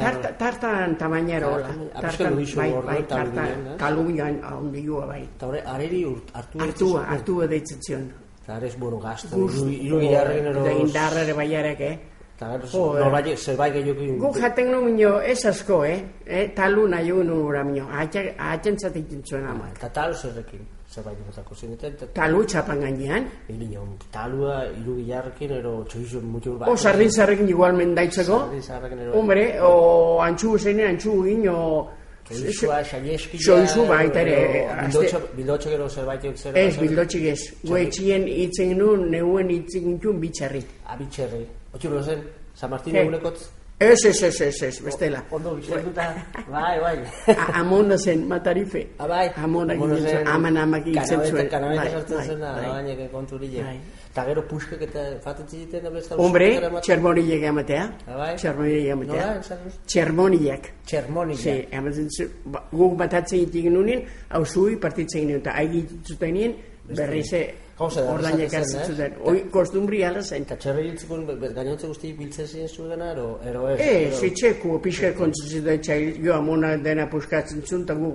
tarta, 0.00 0.36
tartan 0.36 0.96
tamainara 0.98 1.48
hola. 1.48 1.68
Tartan- 1.68 2.00
Tartan, 2.00 2.34
bai, 2.56 2.72
bai, 2.84 3.02
tartan, 3.08 3.76
ginen, 4.06 4.40
ahondioa, 4.44 5.06
bai. 5.06 5.22
Eta 5.22 5.46
horre, 5.46 5.62
areri 5.64 6.04
hartu 6.34 6.60
Artua, 6.60 7.06
artua 7.08 7.46
deitzen 7.46 7.78
zion. 7.82 8.12
Eta 8.42 8.56
arez, 8.56 8.76
bueno, 8.78 8.98
gazta. 8.98 9.36
Iru 9.36 10.00
gilarren 10.00 10.46
ero... 10.46 10.60
Eta 10.66 10.72
indarra 10.72 11.22
ere 11.22 11.32
baiarek, 11.32 11.80
eh? 11.80 11.98
Eta 12.40 12.56
gero, 12.56 12.94
norbait, 12.96 13.36
zerbait 13.36 13.74
gehiago... 13.74 14.04
Guk 14.22 14.36
jaten 14.40 14.70
nu 14.72 14.78
minio, 14.80 15.18
ez 15.20 15.44
asko, 15.44 15.82
eh? 15.84 15.98
eh? 16.24 16.46
Talu 16.56 16.86
nahi 16.88 17.12
nu 17.12 17.34
ura 17.44 17.62
minio, 17.64 17.84
hatzen 17.92 18.78
zatekin 18.78 19.20
zuen 19.28 19.44
amak. 19.44 19.76
Eta 19.76 19.90
talu 19.92 20.14
zerrekin, 20.14 20.62
zerbait 20.88 21.18
botako. 21.26 21.54
Eta, 21.68 21.86
eta, 21.88 22.06
Talu 22.14 22.42
txapan 22.46 22.80
gainean, 22.80 23.28
Egin 23.46 23.76
talua, 24.10 24.64
iru 24.80 24.96
gilarrekin, 25.02 25.52
ero 25.58 25.84
txoizu 25.84 26.22
mutu 26.22 26.56
bat. 26.56 26.68
o 26.68 26.76
sardin 26.76 27.10
zarrekin 27.10 27.48
igual 27.48 27.76
mendaitzeko, 27.76 28.38
Sardin 28.46 28.62
zarrekin 28.62 28.98
ero- 29.00 29.18
hombre, 29.20 29.60
o 29.60 30.20
antxu 30.22 30.56
zeinen, 30.58 30.94
antxu 30.94 31.22
gin, 31.24 31.48
o... 31.48 31.90
Txoizua, 32.30 32.80
xaieskia... 32.86 33.40
Xoizu 33.42 33.86
baita 33.90 34.22
ere, 34.22 34.64
Bildotxo, 34.86 35.20
bildotxo 35.34 35.70
gero 35.74 35.88
zerbait 35.90 36.26
euk 36.30 36.36
zer... 36.38 36.58
Ez, 36.58 36.74
bildotxik 36.78 37.24
ez. 37.32 37.38
Guetxien 37.66 38.28
itzen 38.30 38.76
nun, 38.78 39.08
neuen 39.10 39.50
itzen 39.50 39.88
gintun 39.88 40.20
bitxarri. 40.22 40.62
Abitxerri. 40.94 41.42
Otxuro 41.74 42.02
zen, 42.02 42.22
San 42.54 42.70
Martín 42.70 43.00
egunekotz... 43.02 43.48
Ez, 43.80 44.04
ez, 44.04 44.22
ez, 44.22 44.40
ez, 44.42 44.62
ez, 44.62 44.78
bestela. 44.84 45.22
Ondo 45.30 45.54
bizartuta, 45.56 46.04
bai, 46.50 46.78
bai. 46.80 46.98
A- 47.34 47.60
Amona 47.60 47.96
zen, 47.96 48.26
matarife. 48.28 48.82
Ah, 48.98 49.06
bai. 49.08 49.30
Amona 49.42 49.72
zuen, 49.74 50.02
zen, 50.02 50.28
aman 50.28 50.56
amak 50.56 50.84
kanabeta- 51.16 51.30
zuen. 51.30 51.48
kanabeta 51.48 51.82
Bai, 51.82 51.90
sartzen 51.94 52.16
bai, 52.16 52.26
zen, 52.26 52.40
bai. 52.40 52.64
abainek 52.66 53.10
konturile. 53.12 53.62
Bai. 53.64 53.78
Eta 54.10 54.24
gero 54.26 54.42
puskak 54.48 54.82
eta 54.82 55.00
fatetzen 55.24 55.60
ziten, 55.64 55.82
da 55.84 55.90
besta... 55.90 56.16
Hombre, 56.16 56.48
txermonilek 56.82 57.42
ematea. 57.42 57.84
Ah, 58.06 58.16
bai. 58.18 58.36
Txermonilek 58.36 58.90
Nola, 59.22 59.40
esan 59.40 59.58
duz? 59.64 59.74
Txermonilek. 59.86 60.72
Txermonik. 60.84 61.38
Sí, 61.38 61.56
ematen 61.72 62.08
zu, 62.10 62.28
ba, 62.52 62.66
guk 62.72 62.98
batatzen 63.00 63.38
egiten 63.46 63.72
nuen, 63.72 64.04
hau 64.28 64.44
partitzen 64.82 65.22
ginen, 65.24 65.40
eta 65.40 65.56
haigi 65.56 65.86
zuten 66.04 66.34
nien, 66.36 66.56
berrize 66.96 67.42
Gauza 67.80 68.02
da, 68.04 68.12
ordainek 68.12 68.46
esaten 68.52 68.68
zen, 68.68 68.78
hartzen 68.80 68.92
eh? 68.92 69.08
zuten. 69.08 69.14
Hoi, 69.24 69.44
kostumbri 69.50 70.02
ala 70.04 70.20
zen. 70.22 70.42
Eta 70.44 70.56
txerri 70.60 70.88
hiltzukun, 70.90 71.22
gainontze 71.56 71.88
guzti 71.88 72.12
biltzen 72.18 72.46
ziren 72.46 72.68
zuen, 72.68 73.00
ero, 73.06 73.28
ero 73.48 73.68
ez? 73.70 73.78
E, 73.80 73.94
ero- 74.08 74.18
zitxeko, 74.20 74.76
pixka 74.84 75.12
kontzitzen 75.16 75.64
da 75.64 75.78
txail, 75.80 76.18
jo 76.24 76.34
amona 76.36 76.74
dena 76.76 77.08
puskatzen 77.08 77.62
zuen, 77.64 77.86
eta 77.88 77.96
gu, 77.96 78.10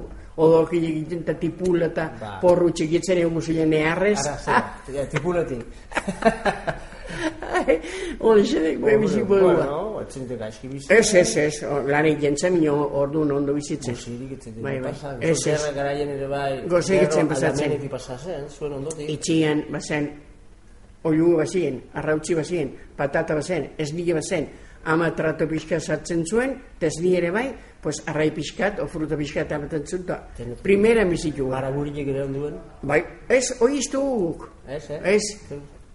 odolki 0.46 0.78
egiten, 0.86 1.24
eta 1.26 1.34
tipula, 1.42 1.88
eta 1.90 2.10
Ba. 2.20 2.34
porru 2.44 2.70
txikitzen 2.78 3.24
egun 3.24 3.42
ziren 3.42 3.74
neharrez. 3.74 4.20
Ara, 4.28 4.38
zera, 4.86 5.08
tipuletik. 5.16 5.66
Hori 8.20 8.44
zedek, 8.46 8.80
gue 8.82 8.98
biziko 8.98 9.36
dugu. 9.40 9.52
Bueno, 9.54 10.02
etzinte 10.02 10.36
gaizki 10.40 10.68
bizi. 10.72 10.92
Ez, 10.94 11.14
ez, 11.16 11.38
ez, 11.38 11.62
lan 11.88 12.06
egiten 12.10 12.38
zen, 12.38 12.54
minio 12.58 12.76
orduan 13.02 13.32
ondo 13.32 13.54
bizitzen. 13.54 13.96
Zirik 13.96 14.36
etzinte 14.38 14.62
Bai, 14.62 14.80
bai. 14.84 14.94
Ez, 15.22 15.40
ez. 15.48 15.62
Garaien 15.76 16.10
ere 16.18 16.28
bai. 16.28 16.52
Gozegitzen 16.70 17.24
gerro 17.26 17.34
pasatzen. 17.34 17.64
aldamenetik 17.66 17.92
pasatzen, 17.92 18.50
zuen 18.50 18.74
ondotik. 18.80 19.10
Itxian, 19.16 19.64
bazen, 19.72 20.12
oiugu 21.06 21.38
bazien, 21.42 21.82
arrautzi 21.94 22.34
bazien, 22.38 22.76
patata 22.98 23.36
bazen, 23.38 23.72
esnige 23.78 24.14
bazen, 24.18 24.48
ama 24.86 25.08
trato 25.18 25.48
pixka 25.50 25.80
sartzen 25.80 26.24
zuen, 26.26 26.52
eta 26.78 26.88
esni 26.92 27.16
ere 27.18 27.32
bai, 27.34 27.48
pues 27.82 28.00
arrai 28.10 28.32
pixkat, 28.34 28.80
o 28.82 28.88
fruta 28.90 29.18
pixkat 29.18 29.52
amaten 29.54 29.86
zuen, 29.86 30.06
Tenet- 30.38 30.62
primera 30.66 31.04
bizitu. 31.06 31.48
Garaburiek 31.50 32.08
ere 32.08 32.24
onduen. 32.24 32.58
Bai, 32.82 33.04
ez, 33.30 33.52
hoi 33.62 33.78
iztu 33.80 34.02
guk. 34.02 34.50
Ez, 34.68 34.84
eh? 34.90 35.00
Ez, 35.16 35.24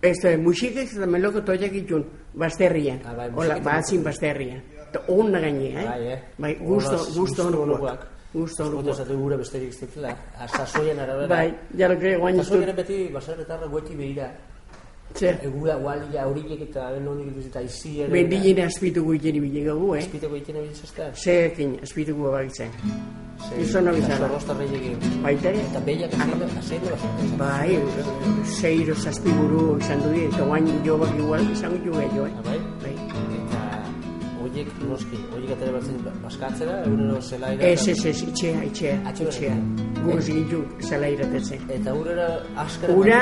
da, 0.02 0.37
musikek 0.38 0.92
eta 0.97 1.07
meloko 1.07 1.40
toiak 1.45 1.75
itun, 1.75 2.04
bazterrian. 2.35 3.00
Ah, 3.04 3.14
bai, 3.14 3.61
batzin 3.61 4.02
bazterrian. 4.04 4.62
Eta 4.88 5.02
onna 5.09 5.40
gaine, 5.40 5.69
eh? 5.71 5.87
Bai, 5.87 6.07
eh? 6.12 6.23
Bai, 6.38 6.54
gusto, 6.61 6.97
gusto 6.97 7.21
gusto 7.21 7.49
honokoak. 7.62 8.07
Gusto 8.33 8.64
Gusto 8.64 8.64
honokoak. 8.64 8.97
zate 8.97 9.14
gure 9.14 9.37
besterik 9.37 9.69
ez 9.69 9.80
ditela. 9.80 10.16
Sasoien 10.47 10.99
arabera. 10.99 11.28
Bai, 11.28 11.54
jaro 11.76 11.99
que 11.99 12.16
guain 12.16 12.40
ere 12.40 12.73
beti 12.73 13.09
baserretarra 13.12 13.66
gueti 13.66 13.97
behira. 13.97 14.30
Zer, 15.19 15.38
Egura, 15.43 15.75
gualia, 15.76 16.26
horiek 16.29 16.61
eta 16.69 16.90
ben 16.95 17.05
nondik 17.05 17.26
dituz 17.33 17.47
eta 17.50 17.61
izi 17.67 18.00
ere. 18.02 18.12
bendilin 18.12 18.61
aspitugu 18.64 19.14
ikeni 19.19 19.40
bilegagu, 19.43 19.95
eh? 19.97 20.05
Espiteko 20.05 20.37
egiten 20.37 20.57
egin 20.62 20.75
zaztea. 20.75 21.09
Zeekin 21.14 21.75
aspitugu 21.83 22.31
bagitzen. 22.31 22.71
Gizona 23.57 23.93
bizarra. 23.93 24.29
Zorrostarreiek 24.29 25.05
Baita 25.25 25.49
ere, 25.50 25.61
Eta 25.71 25.81
behiak 25.81 26.14
azeindo 26.14 26.47
baserretarra. 26.55 27.37
bai, 27.38 27.79
zeiro 28.61 28.95
zazpiburu 28.95 29.79
izan 29.81 30.02
du 30.02 30.11
eta 30.29 30.45
guain 30.45 30.67
jo 30.85 30.97
bak 30.99 31.14
igual 31.19 31.50
izango 31.52 31.76
jo 31.85 31.93
gehiago, 32.00 32.26
eh? 32.26 32.33
Ah, 32.38 32.43
bai? 32.49 32.59
Bai. 32.85 33.39
Horiek 34.50 34.71
noski, 34.83 35.19
horiek 35.35 35.52
atera 35.54 35.73
batzen 35.76 35.99
baskatzera, 36.25 36.80
egunero 36.87 37.21
zelaira. 37.23 37.62
Ez, 37.69 37.85
ez, 37.92 38.00
ez, 38.11 38.16
itxea, 38.26 38.64
itxea, 38.66 38.97
itxea. 39.12 39.54
berretan. 39.54 39.95
Gu 40.04 40.16
ez 40.19 40.25
gintu 40.26 40.62
zela 40.88 41.07
iratetzen. 41.12 41.62
Eta 41.71 41.95
urera 41.95 42.26
askara. 42.64 42.97
Ura, 42.99 43.21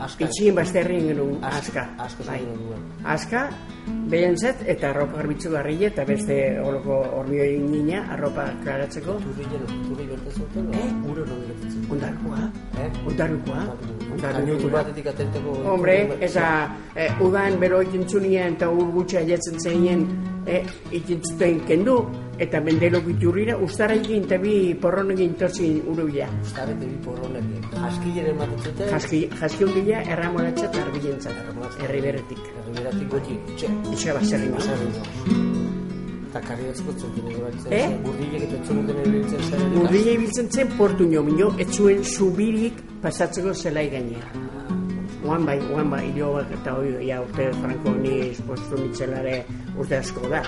Aska. 0.00 0.24
Itxien 0.24 0.54
basterrien 0.56 1.08
genuen 1.10 1.42
aska. 1.44 1.82
Aska 2.00 2.24
Bai. 2.24 2.38
zen 2.38 2.56
duen. 2.62 2.84
Aska, 3.04 3.42
behentzat, 4.08 4.62
eta 4.66 4.88
arropa 4.94 5.18
garbitzu 5.18 5.50
garrile, 5.52 5.90
eta 5.90 6.06
beste 6.08 6.38
holoko 6.64 6.96
hormioi 7.18 7.58
nina, 7.60 8.06
arropa 8.14 8.46
klaratzeko. 8.62 9.18
Turri 9.26 9.44
jero, 9.50 9.66
turri 9.90 10.06
bertatzen 10.08 10.46
zuten, 10.46 10.70
Eh? 10.72 10.88
uro 11.10 11.26
non 11.26 11.42
gertatzen 11.44 11.82
zuten. 11.82 11.90
Ondarkoa, 11.98 12.50
Eh? 12.80 12.88
ondarkoa, 13.06 13.66
Kamioi 14.22 14.54
ondarkoa. 14.56 14.70
batetik 14.78 15.06
atenteko... 15.12 15.58
Hombre, 15.74 15.98
eta 16.20 16.46
eh, 16.96 17.10
udan 17.20 17.60
bero 17.60 17.82
ikintzunien 17.82 18.54
eta 18.56 18.70
urbutxa 18.70 19.20
jatzen 19.28 19.60
zeinen 19.60 20.06
eh, 20.46 20.64
ikintzuten 20.96 21.60
kendu, 21.68 21.96
eta 22.40 22.60
mendelo 22.64 23.02
biturrira, 23.04 23.56
ustara 23.60 23.94
egin 23.94 24.24
eta 24.24 24.38
bi 24.40 24.74
porron 24.80 25.12
egin 25.14 25.34
torzin 25.40 25.80
urubila. 25.92 26.28
Ustarete 26.40 26.88
bi 26.88 26.98
porronek. 27.04 27.68
Jaskileren 27.74 28.34
ematen 28.34 28.64
zuten. 28.64 28.92
Jaski, 28.94 29.22
jaski 29.42 29.68
hundila 29.68 30.02
erramoratxa 30.16 30.68
eta 30.70 30.84
arbilentzat, 30.86 31.42
herri 31.84 32.04
beretik. 32.08 32.44
Herriberatik 32.56 33.08
goti, 33.16 33.40
txe. 33.56 33.72
Ixa 33.92 34.16
baserri 34.16 34.52
Eta 36.30 36.40
karriatzeko 36.46 36.92
zuten 36.94 37.26
ere 37.26 37.40
batzen. 37.42 37.72
Eh? 37.74 37.86
Burrilek 38.04 38.44
eta 38.46 38.60
txonuten 38.68 39.00
ere 39.02 39.14
biltzen 39.16 39.48
zen. 39.48 39.72
Urdile 39.80 40.12
ibiltzen 40.14 40.52
zen 40.54 40.70
portu 40.78 41.08
nio, 41.10 41.24
minio, 41.26 41.50
etzuen 41.64 42.04
zubirik 42.06 42.78
pasatzeko 43.02 43.54
zelai 43.54 43.88
gainera. 43.90 44.79
Oan 45.20 45.44
bai, 45.44 45.58
oan 45.74 45.90
bai, 45.92 46.04
hilo 46.08 46.32
bat 46.38 46.52
eta 46.56 46.72
hoi, 46.78 46.94
ja, 47.04 47.18
urte 47.20 47.50
franko 47.60 47.92
ni 47.98 48.12
espostu 48.30 48.78
nitzelare 48.80 49.34
urte 49.76 49.98
asko 49.98 50.30
da. 50.32 50.40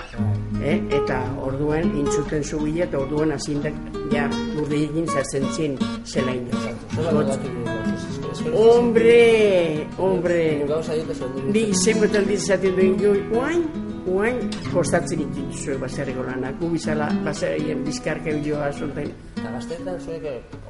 Eh? 0.61 0.79
Eta 0.97 1.19
orduan 1.45 1.93
intzuten 2.01 2.43
zubila 2.43 2.87
eta 2.87 3.03
orduan 3.03 3.35
azindak, 3.35 3.77
ja, 4.13 4.25
urdilekin 4.57 5.07
zartzen 5.07 5.45
zin 5.53 5.77
zelai 6.05 6.39
Hombre, 8.53 9.87
hombre. 9.97 10.41
Ni 11.53 11.63
zenbat 11.73 12.17
aldiz 12.17 12.41
esaten 12.41 12.75
duen 12.75 12.99
jo, 13.01 13.15
oain, 14.07 14.35
oain, 14.37 14.49
kostatzen 14.73 15.19
ikin 15.21 15.51
zuek 15.53 15.79
baserriko 15.79 16.23
lanak, 16.23 16.59
gu 16.59 16.69
bizala 16.73 17.09
baserrien 17.25 17.83
bizkarka 17.85 18.31
biloa 18.43 18.71
zonten. 18.71 19.11
Eta 19.37 19.51
gazteetan 19.51 19.99
zuek 19.99 20.23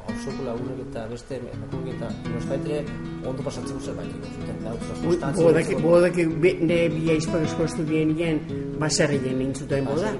orsoko 0.09 0.43
lagunek 0.47 0.79
eta 0.89 1.05
beste 1.11 1.39
emakumek 1.39 1.95
eta 1.95 2.09
nostaitre 2.33 2.79
ondo 3.25 3.43
pasatzen 3.43 3.79
zer 3.79 3.95
baitiko 3.95 4.25
zuten. 4.33 4.59
Da, 4.63 4.71
kostatzen 5.05 5.71
zuen. 5.73 5.81
bodak, 5.83 6.15
be- 6.41 6.57
ne 6.61 6.89
bi 6.89 7.09
aizpagezko 7.15 7.63
estudien 7.63 8.15
gen, 8.17 8.41
baserrien 8.79 9.41
intzuten 9.41 9.85
boda. 9.85 10.11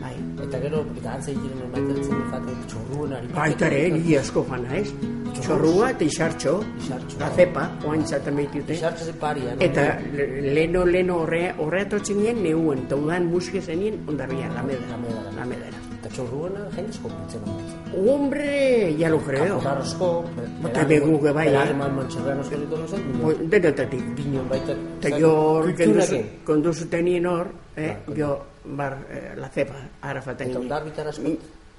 Bai. 0.00 0.14
Eta 0.46 0.60
gero, 0.60 0.84
eta 0.96 1.12
antza 1.18 1.30
egiten 1.30 1.66
emaiten 1.66 2.02
jaten 2.32 2.64
txorruen 2.68 3.12
ari. 3.12 3.28
Baita 3.34 3.66
ere, 3.66 3.90
ni 3.98 4.16
asko 4.16 4.44
fana, 4.44 4.76
ez? 4.76 4.92
Txorrua 5.40 5.90
eta 5.90 6.04
isartxo, 6.04 6.62
Isartxo. 6.78 7.16
cepa, 7.36 7.70
oain 7.84 8.06
zaten 8.06 8.36
behitute. 8.36 8.74
Isartze 8.74 9.04
ze 9.04 9.12
paria, 9.12 9.54
no? 9.54 9.60
Eta 9.60 9.98
le- 10.12 10.40
leno, 10.54 10.84
leno 10.86 11.16
horre, 11.22 11.54
horre 11.58 11.80
atotzen 11.82 12.18
nien, 12.22 12.42
neuen, 12.42 12.84
eta 12.86 12.96
udan 12.96 13.26
musike 13.26 13.60
zenien, 13.60 13.98
ondarbia, 14.08 14.48
lamedara. 14.48 14.86
Lamedara. 14.96 15.32
Lamedara. 15.36 15.78
Eta 15.98 16.08
txorruena 16.14 16.60
jende 16.76 16.90
asko 16.92 17.08
pintzen 17.08 17.40
amatzen. 17.48 18.08
Hombre, 18.08 18.94
ya 18.98 19.08
lo 19.10 19.18
creo. 19.24 19.56
Kapotar 19.58 19.78
asko. 19.78 20.24
Eta 20.68 20.84
begu 20.84 21.20
ge 21.22 21.32
bai, 21.32 21.48
eh? 21.48 21.70
Eman 21.70 21.96
mantxerran 21.96 22.40
asko 22.40 22.56
ditu 22.56 22.76
zen. 22.88 23.02
Bo- 23.22 23.32
Denetatik. 23.34 24.02
Binon 24.16 24.48
baita. 24.48 24.72
Eta 25.00 25.18
jo 25.18 25.64
konduzu 26.44 26.86
tenien 26.88 27.26
hor, 27.26 27.48
eh, 27.76 27.96
jo, 28.16 28.38
bar, 28.64 28.98
eh, 29.10 29.32
la 29.36 29.48
cepa, 29.48 29.74
arafaten 30.02 30.46
Eta 30.48 30.58
ginen. 30.58 30.62
ondar 30.62 30.84
bitan 30.84 31.06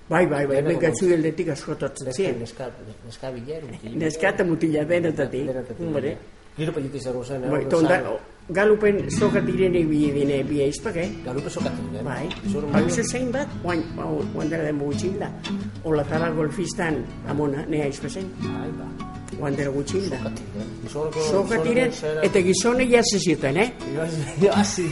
asko. 0.05 0.13
Bai, 0.13 0.25
bai, 0.27 0.45
bai, 0.45 0.55
Denako 0.61 0.69
benkatzu 0.79 1.05
heldetik 1.09 1.47
askototzen 1.49 2.05
Neska, 2.07 2.23
zien. 2.23 2.39
neska, 2.39 2.69
neska 3.05 3.31
bilero. 3.31 3.67
Neska 3.95 4.29
eta 4.29 4.43
mutila 4.43 4.83
denetatik. 4.85 5.49
Hombre. 5.79 6.17
Gero 6.57 6.71
pellitu 6.71 6.97
izango 6.97 7.23
zen. 7.23 7.43
eh, 7.43 7.49
Bai, 7.49 7.59
hor 7.59 7.67
eta 7.67 7.77
onda, 7.77 7.89
zaro. 7.97 8.19
galupen 8.49 9.11
soka 9.11 9.41
direne 9.41 9.83
bi 9.83 10.11
dine 10.11 10.43
bi 10.43 10.61
aizpak, 10.61 10.95
eh? 10.95 11.09
Galupe 11.25 11.49
sokatik, 11.49 11.95
eh? 11.99 12.03
Bai, 12.03 12.29
bai, 12.71 12.83
uste 12.85 13.03
zein 13.03 13.31
bat, 13.31 13.47
oain, 13.63 13.83
oain 14.35 14.49
dara 14.49 14.63
den 14.63 14.79
gutxin 14.79 15.19
da. 15.19 15.29
Ola 15.83 16.03
golfistan, 16.31 17.03
amona, 17.27 17.65
ne 17.67 17.81
aizpazen, 17.83 18.23
Bai, 18.39 18.71
ba. 18.77 18.85
oain 19.41 19.55
dara 19.57 19.69
gutxin 19.71 20.09
da. 20.09 20.17
Sokatik, 20.17 20.45
eh? 20.55 20.63
Gizoneko- 20.87 21.29
Soka 21.31 21.61
tiren, 21.63 21.91
zera- 21.91 22.23
eta 22.23 22.39
gizone 22.41 22.87
jasizioten, 22.87 23.57
eh? 23.57 23.73
Jo, 24.41 24.51
hasi. 24.53 24.83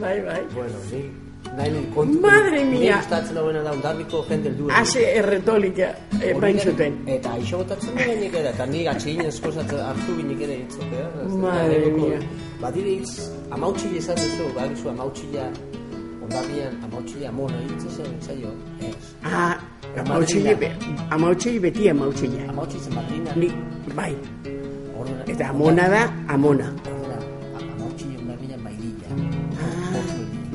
Bai, 0.00 0.20
bai. 0.22 0.42
Bueno, 0.54 0.72
kontu. 0.90 1.19
Madre 1.56 2.64
mia. 2.64 2.96
gustatzen 2.96 3.34
dauena 3.34 3.62
da 3.62 3.72
ondarbiko 3.72 4.24
jende 4.28 4.48
heldu. 4.50 4.68
Ase 4.70 5.00
erretolika, 5.18 5.88
eh, 6.22 6.34
bain 6.40 6.58
zuten. 6.58 6.94
Eta 7.06 7.32
aixo 7.32 7.58
botatzen 7.58 7.94
da 7.96 8.02
ere, 8.04 8.28
eta 8.50 8.66
ni 8.66 8.84
gatxin 8.84 9.20
eskosat 9.26 9.72
hartu 9.72 10.14
binik 10.16 10.40
ere 10.46 10.56
hitzok, 10.62 10.92
eh? 10.92 11.26
Madre 11.42 11.90
mia. 11.96 12.20
Badire 12.60 12.90
hitz, 13.00 13.30
amautxile 13.50 13.98
esan 13.98 14.16
duzu, 14.16 14.46
bagizu 14.54 14.88
amautxila, 14.90 15.48
ondarrian 16.22 16.74
amautxila 16.84 17.32
mona 17.32 17.58
hitz 17.66 17.84
esan, 17.92 18.14
zaio, 18.20 18.52
ez. 18.80 18.94
Ah, 19.24 19.56
amautxile 19.96 20.54
beti 21.60 21.88
amautxile. 21.90 22.46
Amautxile 22.48 22.94
madrina, 22.94 23.32
Ni, 23.36 23.50
bai, 23.96 24.14
eta 25.26 25.48
amona 25.50 25.88
da, 25.88 26.02
amona. 26.28 26.68
amautxile 27.58 28.16
ondarrian 28.22 28.60
maidilla. 28.62 29.08
Ah, 29.60 30.02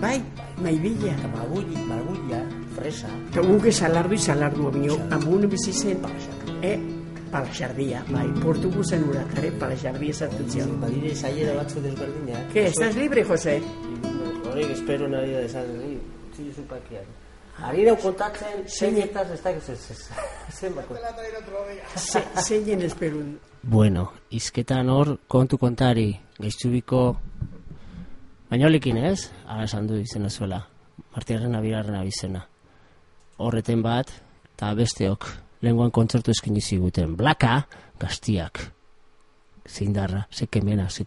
bai, 0.02 0.22
maibila. 0.62 1.14
Eta 1.14 1.28
margulli, 1.28 1.78
margulla, 1.88 2.42
fresa, 2.76 3.10
Eta 3.30 3.42
guke 3.42 3.72
salardu 3.72 4.18
salardu 4.18 4.68
abino, 4.68 4.98
amune 5.12 5.48
bizi 5.48 5.74
zen, 5.74 6.00
eh, 6.62 6.78
palaxardia, 7.32 8.04
bai, 8.10 8.28
portuguzen 8.44 9.04
ura, 9.10 9.26
jare, 9.34 9.52
palaxardia 9.60 10.14
sartzen 10.14 10.50
zion. 10.50 10.80
badire 10.82 11.16
saiera 11.16 11.56
batzu 11.56 11.82
desberdinak. 11.82 12.52
¿Qué, 12.54 12.68
estás 12.68 12.96
libre, 12.96 13.24
José? 13.24 13.62
Horrek 14.46 14.72
espero 14.72 15.08
nahi 15.08 15.32
da 15.32 15.42
esan, 15.42 15.72
ni, 15.80 15.98
txillo 16.36 16.54
zupakian. 16.54 17.06
Ari 17.64 17.86
dau 17.88 17.96
kontatzen, 17.96 18.66
zeinetaz 18.68 19.30
ez 19.32 19.42
da, 19.44 19.52
ez, 19.52 19.70
ez, 19.70 19.92
ez, 19.92 20.10
zenbako. 20.60 20.96
Se, 21.96 22.22
zeinen 22.44 22.82
esperun. 22.84 23.38
Bueno, 23.64 24.10
izketan 24.30 24.90
hor 24.92 25.16
kontu 25.28 25.58
kontari 25.58 26.12
gaiztubiko 26.38 27.16
bainolekin 28.50 28.98
ez? 28.98 29.30
Ara 29.48 29.64
esan 29.64 29.88
du 29.88 30.00
izena 30.02 30.30
zuela. 30.30 30.62
Martiarren 31.16 31.56
abirarren 31.56 31.96
abizena. 32.00 32.46
Horreten 33.38 33.82
bat, 33.84 34.12
eta 34.56 34.74
besteok 34.78 35.28
lenguan 35.66 35.92
kontzertu 35.92 36.32
eskini 36.32 36.62
ziguten. 36.62 37.16
Blaka, 37.18 37.66
gaztiak. 38.00 38.72
Zindarra, 39.68 40.28
ze 40.32 40.48
kemena, 40.48 40.90
ze. 40.90 41.06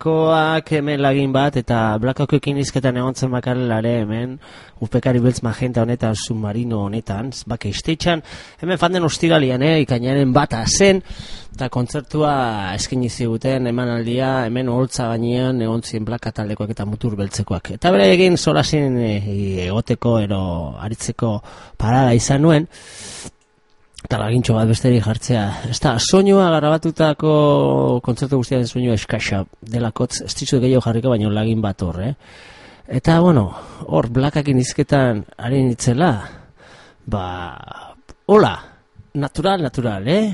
Blakakoak 0.00 0.70
hemen 0.72 1.00
lagin 1.02 1.32
bat, 1.32 1.56
eta 1.56 1.98
blakakoekin 2.00 2.56
izketan 2.58 2.96
egon 2.96 3.14
zen 3.14 3.30
bakarelare 3.30 4.00
hemen, 4.00 4.38
upekari 4.80 5.20
beltz 5.20 5.42
magenta 5.42 5.82
honetan, 5.82 6.14
submarino 6.16 6.86
honetan, 6.86 7.30
baka 7.46 7.68
istetxan, 7.68 8.22
hemen 8.62 8.78
fanden 8.78 9.04
ostigalian, 9.04 9.62
eh, 9.62 9.82
ikainaren 9.82 10.32
bat 10.32 10.54
zen, 10.66 11.02
eta 11.52 11.68
kontzertua 11.68 12.74
eskin 12.74 13.08
ziguten 13.10 13.66
emanaldia, 13.66 14.46
hemen 14.46 14.68
holtza 14.68 15.08
gainean, 15.08 15.60
egon 15.60 15.82
ziren 15.82 16.04
blaka 16.04 16.32
taldekoak 16.32 16.70
eta 16.70 16.86
mutur 16.86 17.16
beltzekoak. 17.16 17.72
Eta 17.72 17.90
bere 17.90 18.10
egin 18.14 18.38
solasin 18.38 18.96
eh, 18.98 19.66
egoteko, 19.66 20.18
ero 20.20 20.76
aritzeko 20.80 21.42
parada 21.76 22.14
izan 22.14 22.42
nuen, 22.42 22.68
eta 24.10 24.18
lagintxo 24.18 24.56
bat 24.56 24.66
besterik 24.66 25.04
jartzea. 25.06 25.42
Ez 25.70 25.76
da, 25.78 25.92
soinua 26.02 26.48
garabatutako 26.50 27.34
kontzertu 28.02 28.40
guztiaren 28.40 28.66
soinua 28.66 28.96
eskaxa 28.98 29.44
delakotz, 29.62 30.24
ez 30.24 30.32
dizu 30.34 30.58
gehiago 30.58 30.82
jarriko, 30.82 31.12
baino 31.12 31.30
lagin 31.30 31.62
bat 31.62 31.84
hor, 31.86 32.00
eh? 32.02 32.10
Eta, 32.90 33.20
bueno, 33.22 33.46
hor, 33.86 34.10
blakakin 34.10 34.58
izketan 34.58 35.22
harin 35.38 35.70
itzela, 35.76 36.10
ba, 37.06 37.24
hola, 38.34 38.56
natural, 39.14 39.62
natural, 39.70 40.10
eh? 40.10 40.26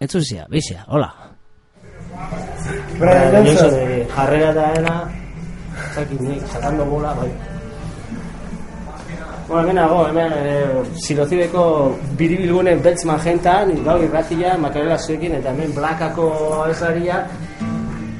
Entzuzia, 0.00 0.48
bizia, 0.48 0.88
hola. 0.88 1.12
De 3.04 4.06
jarrera 4.16 4.54
da 4.56 4.70
ena, 4.80 5.00
zakit 5.92 6.24
nik, 6.24 6.48
sakando 6.56 6.88
bola, 6.88 7.12
bai. 7.20 7.53
Bueno, 9.46 9.62
hemen 9.62 9.76
nago, 9.76 10.06
hemen 10.08 10.32
e, 10.32 10.52
silozibeko 11.04 11.64
biribilgune 12.16 12.76
beltz 12.80 13.04
magentan, 13.04 13.74
gau 13.84 13.98
irratia, 14.02 14.54
makarela 14.58 14.96
zuekin, 14.98 15.34
eta 15.36 15.50
hemen 15.52 15.74
blakako 15.76 16.30
abesaria, 16.64 17.18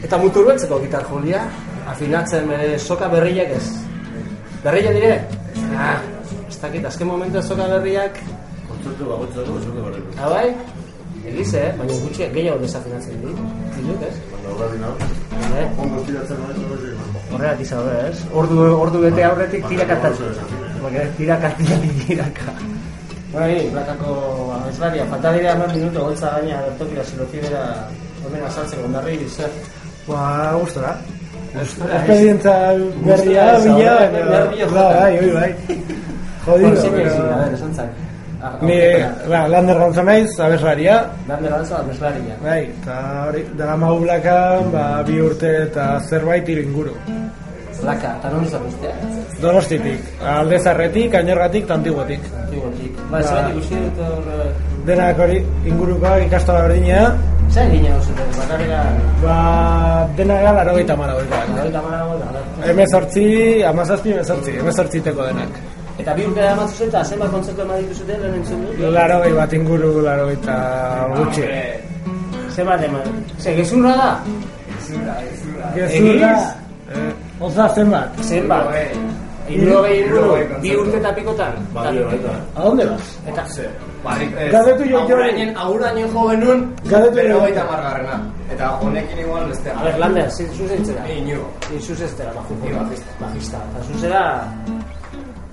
eta 0.04 0.18
mutur 0.20 0.44
beltzeko 0.50 0.80
gitar 0.82 1.06
jolia, 1.08 1.46
afinatzen 1.88 2.46
bere 2.50 2.78
soka 2.78 3.08
berriak 3.08 3.54
ez. 3.56 3.64
Berria 4.64 4.92
dire? 4.92 5.14
Ah, 5.78 5.96
ez 6.48 6.58
dakit, 6.60 6.84
azken 6.84 7.08
momentu 7.08 7.42
soka 7.42 7.68
berriak, 7.72 8.20
Kontzertu 8.68 9.04
bagoitzako 9.08 9.58
esuke 9.62 9.80
barriko. 9.80 10.08
ah 10.20 10.28
bai? 10.28 10.48
Egize, 11.24 11.60
eh? 11.70 11.72
baina 11.78 11.94
gutxi 12.04 12.26
gehiago 12.34 12.58
desafinatzen 12.60 13.16
dit. 13.22 13.38
Dinuk, 13.78 14.02
ez? 14.04 14.12
Baina 14.32 14.52
horra 14.52 14.68
dina, 14.74 14.92
Eh? 15.54 15.66
ondo 15.78 16.02
tiratzen 16.04 16.36
nahi, 16.42 16.64
horrek 16.68 16.84
egin. 16.90 17.32
Horregatik 17.32 17.66
zaude, 17.66 17.94
ez? 18.10 18.24
Ordu, 18.32 18.60
ordu 18.76 19.00
bete 20.84 20.98
aurretik 21.00 21.16
tiraka 21.16 21.48
tatzen. 21.48 21.80
Porque 21.80 21.80
tiraka, 22.04 22.04
tiraka, 22.04 22.04
tiraka. 22.06 22.52
Bai, 23.34 23.54
plakako 23.72 24.10
abeslaria, 24.54 25.04
falta 25.10 25.32
dira 25.34 25.52
hamar 25.52 25.68
minuto, 25.74 25.98
goltza 26.06 26.28
gaina, 26.38 26.60
bertokira, 26.68 27.02
silozibera, 27.04 27.62
hemen 28.22 28.44
azaltzen 28.46 28.78
gondarri, 28.84 29.16
zer. 29.28 29.50
Ba, 30.06 30.52
gustora. 30.60 30.92
Gustora, 31.54 31.94
ez? 31.94 32.00
Esperientza 32.00 32.54
berria, 33.02 33.44
bila, 33.64 33.94
baina... 34.14 34.66
Ba, 34.70 34.86
bai, 35.00 35.14
bai. 35.34 35.52
Bueno, 36.46 36.68
Jodido, 36.68 36.90
pero... 36.92 37.12
ver, 37.40 37.54
esan 37.54 37.72
zak. 37.74 37.90
Ah, 38.44 38.52
Ni, 38.60 38.76
ba, 39.30 39.48
lander 39.48 39.78
gauza 39.82 40.02
naiz, 40.04 40.38
abeslaria, 40.38 40.96
Dande 41.26 41.48
lanza, 41.50 41.78
abeslaria. 41.80 42.36
bai, 42.44 42.62
eta 42.70 42.96
hori, 43.28 43.42
dara 43.58 43.74
magulakan, 43.76 44.70
ba, 44.70 45.02
bi 45.06 45.16
urte 45.20 45.50
eta 45.64 45.98
zerbait 46.08 46.46
hiru 46.48 46.62
inguru. 46.68 46.94
Plaka, 47.80 48.14
eta 48.18 48.30
non 48.32 48.46
zapuztea? 48.46 48.94
Donostitik, 49.42 50.08
aldezarretik, 50.34 51.14
ainorgatik, 51.20 51.66
eta 51.68 51.78
antiguatik. 51.78 52.26
Antiguotik. 52.44 53.04
Ba, 53.10 53.20
ez 53.20 53.30
bat 53.30 53.52
ikusi 53.52 53.84
dut 53.84 54.02
hor... 54.06 54.32
Denak 54.88 55.22
hori 55.24 55.38
ingurukoak 55.70 56.26
ikastola 56.26 56.66
berdina, 56.68 57.06
Zer 57.52 57.68
egin 57.70 57.92
hau 57.92 58.00
zuten, 58.00 58.30
ba, 59.22 59.36
denak 60.16 60.40
gara 60.42 60.54
laro 60.58 60.72
gaita 60.78 60.96
mara 60.96 61.14
Gaita 61.20 61.82
mara 61.84 62.00
gota, 62.08 62.42
Hemezortzi, 62.64 63.26
amazazpi, 63.68 64.14
hemezortzi, 64.14 64.56
hemezortziteko 64.58 65.26
denak. 65.28 65.60
Eta 66.02 66.16
bi 66.16 66.24
urte 66.26 66.42
da 66.42 66.54
matzu 66.58 66.88
eta 66.88 67.04
zenbat 67.04 67.30
kontzertu 67.30 67.62
eman 67.62 67.84
dituzuten 67.84 68.24
lehen 68.24 68.34
entzun 68.40 68.64
dut? 68.66 68.82
Laro 68.96 69.20
bat 69.36 69.54
inguru, 69.60 69.92
laro 70.02 70.26
gaita 70.32 70.56
gutxi. 71.14 71.46
Zenbat 72.56 72.82
eman? 72.88 73.22
Ze, 73.38 73.54
gezurra 73.60 73.94
da? 74.00 74.10
Gezurra, 75.78 76.34
eh, 76.34 76.63
oza 77.40 77.68
zenbat. 77.74 78.08
Zenbat? 78.22 78.64
Irurogei 79.44 80.00
inguru, 80.00 80.36
bi 80.62 80.72
urte 80.72 80.96
eta 80.96 81.12
pikotan? 81.12 81.52
Ba, 81.74 81.82
baita. 81.92 82.32
¿A 82.56 82.62
dónde 82.64 82.86
vas? 82.88 83.18
Eta, 83.28 83.44
Galdetu 84.52 84.84
jo 84.88 85.04
jo. 85.08 85.52
Aurraino 85.56 86.08
jo 86.08 86.28
genuen, 86.30 86.60
Galdetu 86.84 87.14
pero 87.14 87.34
jo. 87.34 87.40
baita 87.40 87.64
margarrena. 87.64 88.16
Eta 88.52 88.70
honekin 88.80 89.18
igual 89.18 89.48
beste. 89.48 89.70
a 89.70 89.82
ver, 89.84 89.98
Lander, 89.98 90.30
zin 90.30 90.48
zuzentzera? 90.56 91.04
Iñu. 91.08 91.40
Bajista. 91.70 93.12
Bajista. 93.20 93.58
Eta 93.58 93.84
zuzera, 93.84 94.48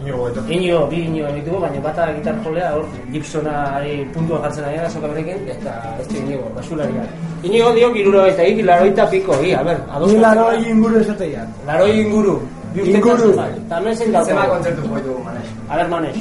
Inigo 0.01 0.87
bi 0.89 1.05
Iño 1.05 1.27
ditugu, 1.35 1.59
baina 1.61 1.79
bata 1.79 2.09
gitar 2.13 2.35
jolea, 2.43 2.73
hor, 2.75 2.85
Gibsonari 3.11 4.05
puntua 4.13 4.41
jartzen 4.41 4.65
ari 4.65 4.77
da, 4.77 4.89
soka 4.89 5.07
berekin, 5.07 5.45
eta 5.47 5.73
ez 5.99 6.07
du 6.07 6.15
Iñigo, 6.17 6.49
basulariak. 6.55 7.09
Iñigo 7.43 7.73
dio 7.73 7.93
giruro 7.93 8.25
eta 8.25 8.43
ik, 8.43 8.63
laroita 8.65 9.09
piko, 9.09 9.37
i, 9.43 9.53
a 9.53 9.61
ber, 9.63 9.77
ados. 9.91 10.11
Ni 10.11 10.19
laro 10.19 10.47
inguru 10.57 10.99
esateian. 10.99 11.53
Laroi 11.67 12.01
inguru. 12.01 12.39
Inguru. 12.75 13.33
bai. 13.35 13.51
Hemen 13.71 13.95
zein 13.95 14.11
Zema 14.11 14.23
daukagu. 14.23 14.51
kontzertu 14.53 14.81
jo 14.87 14.95
ditugu 14.95 15.23
manes. 15.25 15.47
A 15.69 15.75
ber, 15.77 15.87
manes. 15.93 16.15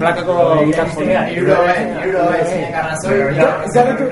Blakako 0.00 0.34
gitar 0.66 0.86
jolea. 0.94 1.22
Iruro 1.30 1.56
be, 1.66 1.74
iruro 2.06 2.24
be, 2.32 2.38
zinek 2.50 2.74
arrazoi. 2.80 3.18
Galdetu, 3.76 4.04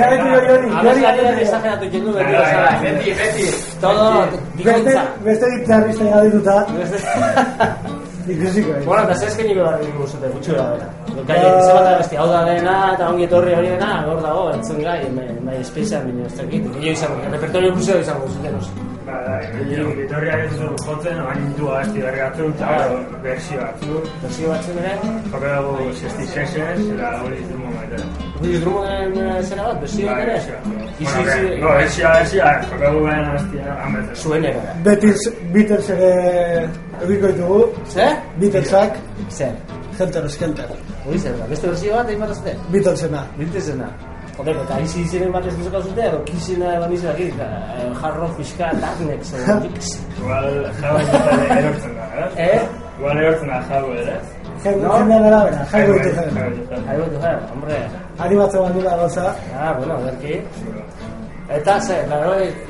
galdetu 0.00 0.26
jo 0.32 0.40
joni. 0.48 0.68
Abeslariak 0.80 1.40
exageratu 1.44 1.84
jendu 1.92 2.10
berri 2.16 2.32
Bai, 2.32 2.42
bai, 2.42 2.44
bezala. 2.44 2.70
Beti, 2.82 3.10
beti. 3.20 3.46
Todo, 3.80 4.04
Beste, 4.20 4.40
bikoitza. 4.56 5.02
beste 5.24 5.46
gitarrista 5.56 6.04
galdetuta, 6.04 6.56
ikusiko. 8.32 8.70
eh. 8.76 8.82
Bueno, 8.84 9.02
eta 9.08 9.14
zezken 9.24 9.46
niko 9.48 9.62
barri 9.64 9.86
niko 9.86 10.06
zute, 10.06 10.28
gutxura 10.34 10.62
bera. 10.72 10.86
Gai, 11.26 11.38
ze 11.40 11.72
bat 11.72 11.86
abesti, 11.94 12.16
hau 12.20 12.28
da 12.28 12.44
dena, 12.44 12.74
eta 12.94 13.08
ongi 13.10 13.24
etorri 13.24 13.54
hori 13.54 13.68
dena, 13.72 13.90
hor 14.06 14.20
dago, 14.22 14.44
entzun 14.54 14.78
gai, 14.84 15.00
bai, 15.46 15.56
espeizean, 15.60 16.04
bine, 16.06 16.26
ez 16.28 16.36
dakit, 16.38 16.62
gehiago 16.76 16.92
izango, 16.98 17.16
repertorio 17.32 17.70
luzeo 17.74 17.98
izango 18.04 18.28
zuten, 18.28 18.54
oso. 18.60 18.70
Vitoriak 19.10 20.40
ez 20.44 20.56
du 20.58 20.66
jotzen, 20.84 21.18
agindu 21.32 21.68
abesti 21.72 22.02
berri 22.04 22.20
batzuk, 22.20 22.50
eta 22.54 23.20
berzio 23.24 23.60
batzuk. 23.62 24.08
Berzio 24.22 24.50
batzuk 24.52 24.76
ere, 24.82 24.92
Joke 25.32 25.52
dugu 25.56 25.86
66 26.00 26.90
eta 26.94 27.10
hori 27.24 27.40
dugu 27.48 27.72
maitera. 27.76 28.04
Willy 28.42 28.60
Drummonden 28.64 29.42
zera 29.48 29.62
bat, 29.68 29.80
berzio 29.84 30.06
Bai, 30.10 30.20
ere? 30.26 30.36
Izi, 31.00 31.24
izi, 31.24 31.56
No, 31.62 31.72
berzioa, 31.80 32.12
berzioa, 32.18 32.52
joke 32.68 32.84
dugu 32.86 33.04
behen 33.06 33.24
abestia, 33.32 33.78
ametzen. 33.86 34.14
zuen 34.16 34.44
ere. 34.52 34.62
Beatles, 34.84 35.26
Beatles 35.56 35.90
ere 35.96 36.12
ebiko 37.02 37.26
ditugu, 37.32 37.60
Zer? 37.96 38.14
Beatlesak, 38.38 38.96
Zer? 39.30 39.54
Helter 39.98 40.28
Skelter, 40.32 40.68
Hori 41.06 41.18
zer 41.18 41.34
da, 41.36 41.46
beste 41.48 41.66
berzio 41.68 41.96
bat, 41.96 42.08
egin 42.08 42.20
bat 42.20 42.30
zuten? 42.36 42.56
Beatlesena. 42.72 43.24
Bintezena. 43.36 43.88
Joder, 44.40 44.56
eta 44.64 44.76
izi 44.80 45.02
iziren 45.04 45.32
bat 45.34 45.44
ez 45.44 45.52
duzuka 45.58 45.80
zute, 45.84 46.04
edo 46.08 46.18
kizina 46.24 46.70
eban 46.78 46.92
izan 46.96 47.10
dakit, 47.12 47.40
hard 48.00 48.20
rock 48.22 48.38
pixka, 48.38 48.70
darknex, 48.80 49.32
edo 49.36 49.56
jiks. 49.66 49.90
Igual 50.16 50.46
eta 50.70 50.92
erortzen 51.58 51.98
da, 51.98 52.06
eh? 52.22 52.46
Eh? 52.46 52.62
Igual 52.96 53.20
erortzen 53.24 53.52
da 53.52 53.58
jago 53.68 53.92
ere. 54.00 54.14
Jaigo 54.64 54.94
jendean 54.96 55.26
arabera, 55.28 55.66
jaigo 55.74 55.98
ditu 55.98 56.14
zen. 56.14 56.40
Ahí 56.88 56.96
voy 57.02 57.16
a 57.16 57.26
ver, 57.26 57.38
hombre. 57.52 57.82
Animatzen 58.18 58.62
bandula 58.62 58.96
gauza, 58.96 59.34
Ah, 59.60 59.74
bueno, 59.76 59.94
a 59.94 61.19
Eta, 61.50 61.80
ze, 61.82 61.96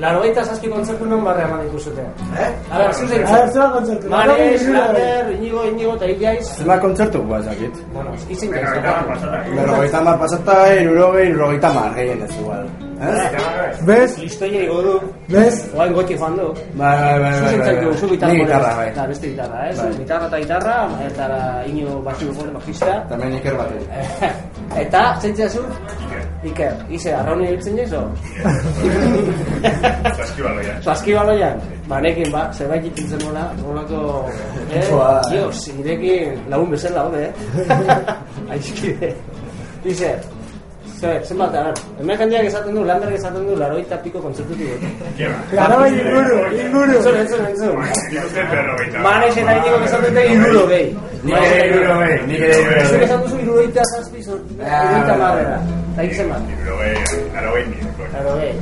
larogeita 0.01 0.45
zazpi 0.45 0.71
kontzertu 0.73 1.05
non 1.05 1.25
barre 1.25 1.45
eman 1.45 1.61
dituzute. 1.67 2.01
Eh? 2.41 2.49
A 2.73 2.79
ver, 2.79 2.95
zuzen, 2.95 3.27
a 3.27 3.33
ber, 3.33 3.51
zela 3.53 3.71
kontzertu. 3.77 4.09
Manes, 4.09 4.69
Lander, 4.73 5.33
Inigo, 5.37 5.65
Inigo, 5.69 5.97
eta 6.01 6.09
Ipiaiz. 6.15 6.47
Zema 6.57 6.79
kontzertu, 6.81 7.23
ba, 7.29 7.43
ezakit. 7.45 7.83
Bueno, 7.93 8.15
izin 8.29 8.55
eta 8.57 8.79
tokatu. 8.79 9.35
Berrogeita 9.57 10.07
mar 10.09 10.23
pasata, 10.23 10.63
irurogei, 10.81 11.29
irrogeita 11.35 11.75
mar, 11.77 11.93
gehien 11.99 12.25
ez 12.25 12.39
igual. 12.41 12.71
Ez? 13.01 13.81
Bez, 13.87 14.19
Listoia 14.21 14.65
igo 14.67 14.81
du, 14.85 14.95
bez, 15.33 15.63
oain 15.73 15.93
goti 15.97 16.17
joan 16.21 16.35
du. 16.37 16.49
Bai, 16.77 16.91
bai, 17.01 17.15
bai, 17.23 17.31
Zuzen 17.39 17.59
bai, 17.59 17.69
zaitu, 17.69 17.93
zu 17.97 18.09
gitarra. 18.11 18.33
Ni 18.33 18.41
gitarra, 18.43 18.73
bai. 18.77 18.89
Eta 18.91 19.07
beste 19.09 19.31
gitarra, 19.31 19.61
eh? 19.69 19.75
Zu 19.75 19.83
Bai. 19.83 19.95
gitarra 19.97 20.27
eta 20.27 20.41
gitarra, 20.43 20.75
eta 21.07 21.29
Inigo 21.71 21.95
batzu 22.05 22.29
gure 22.37 22.53
bajista. 22.59 22.99
Tamen 23.09 23.37
iker 23.39 23.57
batetik. 23.57 23.89
Eta, 24.83 25.01
zentzia 25.21 25.49
zu? 25.49 25.63
Iker, 26.47 26.77
ize, 26.93 27.15
arrauni 27.17 27.49
egiten 27.49 27.81
jaizo? 27.81 28.03
Saskibaloia. 30.21 30.77
Saskibaloian, 30.85 31.65
banekin 31.89 32.29
ba, 32.35 32.45
zerbait 32.53 32.85
ikintzen 32.91 33.25
nola, 33.25 33.47
nolako, 33.63 34.03
eh, 34.71 34.85
dios, 35.31 35.65
irekin 35.73 36.37
lagun 36.53 36.77
bezala, 36.77 37.09
hode, 37.09 37.25
eh? 37.25 38.05
Aizkide. 38.53 39.15
Dice, 39.85 40.13
zer, 41.01 41.23
zenbat, 41.29 41.55
a 41.55 41.63
ver, 41.65 41.75
hemen 42.01 42.19
jendeak 42.21 42.45
esaten 42.51 42.75
du, 42.75 42.85
landarek 42.85 43.17
esaten 43.19 43.47
du, 43.47 43.55
laroita 43.57 43.97
piko 44.03 44.19
kontzertutu 44.21 44.65
dut. 44.71 44.83
Kieba. 45.17 45.39
laro 45.59 45.87
inguru, 45.87 46.39
inguru. 46.63 46.93
Entzun, 46.97 47.17
entzun, 47.23 47.47
entzun. 47.47 47.77
Berrogeita. 48.51 48.99
Manes 49.07 49.37
eta 49.37 49.53
inigo 49.61 49.79
esaten 49.89 50.15
dut, 50.15 50.25
iruro 50.35 50.67
behi. 50.73 50.89
Nik 51.23 51.37
ere 51.37 51.65
irurogei, 51.71 52.19
nik 52.27 52.41
ere 52.41 52.53
Zuk 52.55 52.67
irurogei. 52.67 53.05
esan 53.05 53.23
duzu, 53.25 53.37
iruroita 53.45 53.83
zazpi, 53.95 54.21
zor- 54.29 54.45
iruroita 54.57 55.17
marrera. 55.23 55.59
Eta 55.95 56.03
ikzen 56.09 56.29
bat, 56.33 56.43
Irurogei, 56.55 56.95
arogei 57.39 57.65
nire. 57.71 58.11
laro 58.15 58.37
behi. 58.41 58.55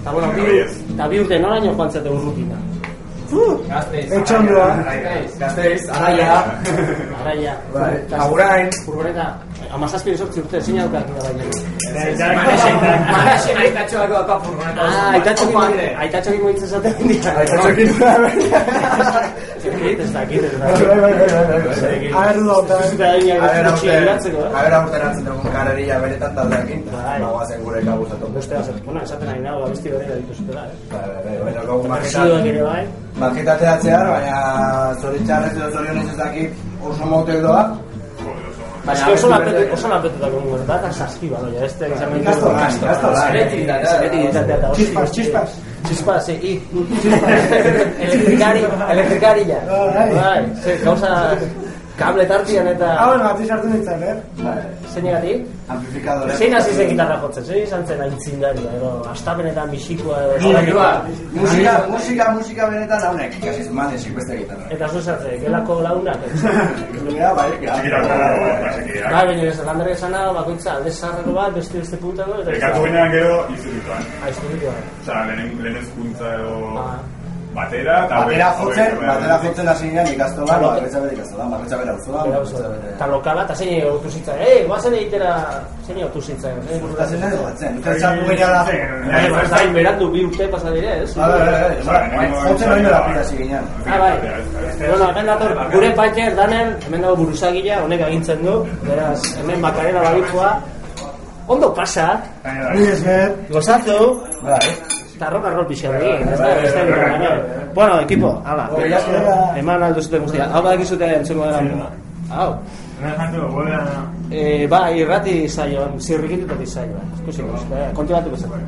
Eta, 0.00 0.10
bueno, 0.12 0.28
bi, 0.36 0.58
eta 0.94 1.08
urte 1.22 1.38
noraino 1.38 1.72
joan 1.76 1.90
zate 1.92 2.08
urrutina. 2.08 2.56
Gazteiz. 3.28 4.12
Etxondua. 4.12 4.68
Gazteiz, 5.38 5.88
araia. 5.88 6.44
Araia. 7.20 7.54
Bai, 7.74 7.94
agurain. 8.18 8.70
Furgoneta, 8.86 9.26
amazazpi 9.72 10.16
sortzi 10.16 10.40
urte, 10.40 10.60
zein 10.60 10.80
aukak 10.80 11.04
da 11.12 11.20
baina. 11.26 11.44
Manaxen 13.12 13.56
aitatxoak 13.64 14.08
doaka 14.14 14.38
furgoneta. 14.46 14.80
Ah, 14.86 15.10
aitatxokin, 15.18 15.80
aitatxokin 16.06 16.42
moitzen 16.42 16.68
zaten 16.68 16.94
dira. 17.08 17.30
Aitatxokin. 17.42 17.88
Ez 19.68 20.12
dakit, 20.12 20.42
ez 20.44 20.52
Bai, 20.60 20.70
dakit. 20.72 20.86
bai, 20.88 20.98
bai, 21.00 21.12
bai, 21.28 21.60
bai. 21.62 22.34
Zuzuta 22.38 23.08
egin 23.16 23.36
Aber 23.38 24.74
aurten, 24.74 25.00
eh? 25.00 25.06
hartzen 25.06 25.24
dugun 25.26 25.52
karreria 25.52 25.98
beretan 26.02 26.34
taldeakin, 26.36 26.80
Bai. 26.92 27.18
bagoazen 27.22 27.64
gure 27.64 27.80
kabuzatu. 27.84 28.26
Beste 28.34 28.54
bat, 28.54 28.80
bueno, 28.84 29.00
esaten 29.02 29.28
ari 29.28 29.40
nago, 29.40 29.64
abesti 29.66 29.88
dituzutela, 29.90 30.62
eh? 30.64 30.70
Bai, 30.92 31.00
bai, 31.08 31.22
bai, 31.26 31.36
baina 31.44 31.62
gogu 31.68 31.88
Versioak 31.92 32.46
ere 32.52 32.62
bai. 32.62 32.82
maketateatzear, 33.22 34.06
baina 34.14 34.38
zoritxarrez 35.02 35.52
edo 35.56 35.70
zorionez 35.76 36.08
ez 36.12 36.16
dakit 36.16 36.50
oso 36.82 37.04
motek 37.12 37.42
doa. 37.42 37.62
Baina 38.88 39.08
oso 39.12 39.28
lapetu, 39.28 39.62
oso 39.74 39.88
lapetetako 39.88 40.40
mungu, 40.40 40.56
eta 40.64 40.76
eta 40.80 40.92
saski 40.92 41.28
baloia, 41.28 41.60
beste 41.60 41.88
izan 41.94 42.08
mentu. 42.12 42.22
Ikastolan, 42.30 42.70
ikastolan. 42.82 43.22
Seretitatea, 43.26 43.90
seretitatea 43.90 44.56
eta 44.56 44.68
hostia. 44.68 45.42
Chispas, 45.88 46.26
chispas. 46.26 46.26
Chispas, 46.26 46.26
sí, 46.26 46.32
i. 46.42 46.60
Elektrikari, 48.04 48.60
elektrikari 48.90 49.48
ja. 49.48 49.60
Bai. 49.94 50.14
Bai, 50.14 50.44
ze, 50.62 50.76
gauza, 50.84 51.36
kable 51.98 52.26
tartian 52.30 52.66
eta... 52.70 52.94
Ah, 52.94 53.06
bueno, 53.10 53.24
bati 53.24 53.46
sartu 53.46 53.68
nintzen, 53.68 54.02
eh? 54.02 54.16
Bai, 54.42 54.58
Zeinegatik? 54.94 55.46
amplifikadore. 55.68 56.36
Zein 56.40 56.54
hasi 56.56 56.72
zen 56.74 56.88
gitarra 56.92 57.16
jotzen, 57.22 57.44
zein 57.44 57.62
izan 57.66 57.82
zen 57.86 58.00
aintzindaria, 58.04 58.70
edo 58.78 58.92
astapenetan 59.10 59.70
bisikoa 59.72 60.20
edo... 60.36 60.52
Musika, 61.34 61.74
musika, 61.90 62.28
musika 62.38 62.68
benetan 62.72 63.04
haunek, 63.08 63.36
ikasi 63.40 63.66
zuman 63.68 63.92
esik 63.94 64.14
beste 64.16 64.38
gitarra. 64.40 64.68
Eta 64.76 64.88
zu 64.88 65.02
zartze, 65.02 65.34
gelako 65.42 65.80
launak. 65.84 66.24
Gera, 67.08 67.34
bai, 67.36 67.50
Txikira, 67.58 68.00
gara. 68.06 68.30
Bai, 69.12 69.24
baina 69.32 69.44
ez, 69.50 69.58
landare 69.68 69.92
esan 69.98 70.16
hau, 70.16 70.32
bakoitza 70.38 70.74
alde 70.78 70.94
zaharreko 70.94 71.36
bat, 71.36 71.54
beste 71.60 71.82
beste 71.84 72.00
puntako, 72.06 72.40
eta... 72.42 72.56
Ekatu 72.56 72.86
ginean 72.88 73.12
gero 73.16 73.36
izurituan. 73.58 74.10
Ah, 74.22 74.32
izturikoa. 74.32 74.74
Osa, 75.02 75.22
lehen, 75.32 75.54
lehen 75.66 75.80
ezkuntza 75.84 76.34
edo 76.40 76.56
Ah. 76.78 76.96
Batera, 77.54 77.94
eta 78.04 78.14
Batera 78.20 78.48
jotzen, 78.58 78.92
batera 79.02 79.36
jotzen 79.42 79.68
hasi 79.68 79.88
ginen 79.88 80.06
ikastolan, 80.12 80.60
bakretza 80.62 81.00
bere 81.02 81.14
ikastolan, 81.16 81.50
bakretza 81.54 81.76
bere 81.80 81.90
auzoan, 81.90 82.26
Eta 82.28 82.38
bakretza 82.38 82.68
bere... 82.68 83.10
lokala, 83.12 83.42
eta 83.48 83.54
zein 83.54 83.70
egotu 83.78 84.10
zitzai, 84.10 84.36
eh, 84.46 84.58
guazen 84.68 84.94
egitera, 84.98 85.32
zein 85.86 85.98
egotu 85.98 86.20
zitzai, 86.22 86.52
zein 86.68 86.84
Eta 86.92 87.06
zen 87.08 87.22
edo 87.28 87.42
batzen, 87.42 87.78
eta. 87.78 88.12
Bai, 89.08 89.30
ba, 89.32 89.42
ez 89.42 89.50
da, 89.50 89.62
berandu 89.78 90.10
bi 90.12 90.24
urte 90.28 90.48
pasa 90.52 90.70
dire, 90.76 90.92
ez? 91.02 91.14
Bai, 91.16 91.28
bai, 91.86 92.02
bai, 92.16 92.26
jotzen 92.48 92.72
hori 92.72 92.82
nola 92.86 93.00
pita 93.08 93.20
hasi 93.24 93.36
ginen. 93.42 93.64
Ah, 93.86 93.98
bai. 93.98 94.12
Bueno, 94.78 95.08
hemen 95.10 95.26
dator, 95.32 95.56
gure 95.72 95.90
patxer 95.98 96.36
danen, 96.38 96.74
hemen 96.86 97.02
dago 97.06 97.16
buruzagila, 97.24 97.80
honek 97.84 98.02
agintzen 98.10 98.44
du, 98.44 98.58
beraz, 98.86 99.18
hemen 99.40 99.62
bakarera 99.64 100.02
babikoa, 100.06 100.52
ondo 101.48 101.72
pasa, 101.74 102.20
Ni 102.74 102.86
esker. 102.92 103.34
gozatu, 103.50 103.98
Bai. 104.44 104.97
Eta 105.18 105.30
rock 105.34 105.46
and 105.50 105.56
roll 105.58 105.66
pixka 105.66 105.90
egin, 105.98 106.28
ez 106.30 106.38
da, 106.38 106.48
ez 106.62 106.72
da, 106.74 106.82
ez 106.82 107.20
da, 107.22 107.30
Bueno, 107.74 108.00
ekipo, 108.06 108.30
hala, 108.46 108.68
eman 109.58 109.82
aldo 109.82 110.02
zuten 110.02 110.22
guztia, 110.22 110.46
hau 110.54 110.62
badak 110.62 110.84
izute 110.86 111.08
entzungo 111.16 111.48
dela, 111.50 111.88
hau, 112.30 112.50
eh, 114.30 114.66
ba, 114.70 114.84
irrati 114.94 115.40
zaioan, 115.48 115.98
zirrikitutatik 115.98 116.68
zaioan, 116.68 117.10
eh, 117.26 117.90
kontu 117.98 118.14
batu 118.14 118.30
bezala. 118.36 118.62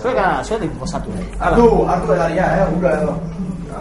Zueka, 0.00 0.26
zuetik 0.44 0.72
gozatu, 0.80 1.12
eh. 1.20 1.26
Hala. 1.36 1.56
Hartu, 1.56 1.84
hartu 1.84 2.14
edaria, 2.16 2.46
eh, 2.56 2.66
gura 2.72 2.94
edo. 2.96 3.18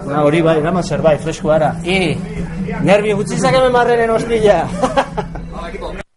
Na, 0.09 0.23
hori 0.23 0.41
bai, 0.43 0.57
eraman 0.59 0.83
zerbait, 0.83 1.23
fresko 1.23 1.55
ara. 1.55 1.71
I, 1.83 2.17
nervio 2.83 3.15
gutxi 3.21 3.39
zakeme 3.39 3.71
marrenen 3.71 4.11
hostilla. 4.11 4.59
It's 5.71 6.08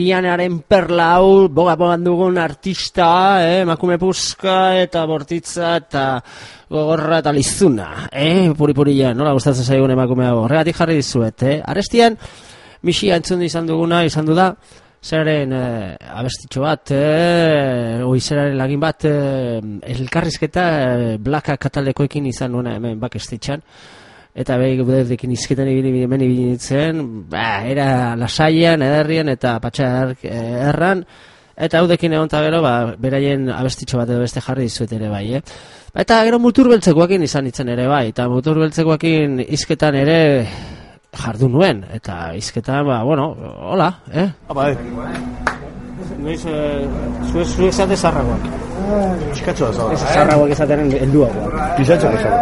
Rianaren 0.00 0.62
perla 0.64 1.10
hau, 1.18 1.48
boga 1.52 1.74
bogan 1.76 2.04
dugun 2.06 2.38
artista, 2.40 3.08
eh, 3.44 3.60
emakume 3.66 3.98
puska 4.00 4.78
eta 4.80 5.02
bortitza 5.04 5.74
eta 5.76 6.04
gogorra 6.70 7.18
eta 7.20 7.34
lizuna, 7.36 8.08
eh, 8.08 8.48
puri 8.56 8.72
puria, 8.72 9.12
nola 9.12 9.34
gustatzen 9.36 9.66
zaigun 9.66 9.92
emakume 9.92 10.24
hau, 10.24 10.38
horregatik 10.46 10.78
jarri 10.78 10.96
dizuet, 11.02 11.42
eh, 11.42 11.58
arestian, 11.60 12.16
misia 12.82 13.18
entzun 13.20 13.42
izan 13.44 13.68
duguna, 13.68 14.00
izan 14.08 14.24
du 14.24 14.38
da, 14.38 14.54
zeraren 15.04 15.52
eh, 15.52 15.96
abestitxo 16.16 16.64
bat, 16.64 16.94
eh, 16.96 18.00
oizeraren 18.04 18.56
lagin 18.56 18.80
bat, 18.80 19.04
eh, 19.04 19.60
elkarrizketa 19.96 20.66
eh, 20.80 21.16
blaka 21.20 21.58
katalekoekin 21.60 22.32
izan 22.32 22.56
nuena 22.56 22.78
hemen 22.78 23.00
bakestitxan, 23.00 23.60
eta 24.34 24.56
behi 24.60 24.78
gudekin 24.78 25.32
izketan 25.34 25.68
ibili 25.68 26.04
hemen 26.04 26.22
ibili 26.22 26.46
nintzen, 26.52 27.02
ba, 27.30 27.62
era 27.66 28.14
lasaian, 28.16 28.82
ederrien 28.82 29.28
eta 29.32 29.58
patxar 29.62 30.14
eh, 30.22 30.68
erran, 30.70 31.04
eta 31.56 31.80
haudekin 31.82 32.14
egon 32.14 32.30
gero, 32.30 32.62
ba, 32.62 32.94
beraien 32.98 33.48
abestitxo 33.50 33.98
bat 33.98 34.08
edo 34.08 34.20
beste 34.20 34.40
jarri 34.40 34.68
dizuet 34.68 34.92
ere 34.92 35.08
bai, 35.08 35.26
eh? 35.34 35.42
Ba, 35.92 36.04
Eta 36.04 36.22
gero 36.24 36.38
mutur 36.38 36.70
beltzekoakin 36.70 37.26
izan 37.26 37.44
nintzen 37.44 37.68
ere 37.68 37.88
bai, 37.90 38.08
eta 38.14 38.28
mutur 38.30 38.62
beltzekoakin 38.62 39.40
izketan 39.48 39.98
ere 39.98 40.46
jardu 41.10 41.48
nuen, 41.50 41.84
eta 41.92 42.32
izketan, 42.38 42.86
ba, 42.86 43.02
bueno, 43.02 43.32
hola, 43.72 43.92
eh? 44.12 44.28
Apa, 44.48 44.70
eh? 44.70 44.76
Noiz, 46.20 46.44
eh, 46.46 46.86
zu 47.32 47.44
zu 47.44 48.69
esate 48.90 49.10
zarragoak. 49.10 49.32
Piskatxo 49.32 49.64
da, 49.66 49.72
zaba. 49.72 49.92
Ez 49.92 50.00
zarragoak 50.14 50.50
esateren 50.50 50.90
helduagoak. 50.92 51.52
Pisatxo 51.76 52.08
da, 52.08 52.18
zaba. 52.22 52.40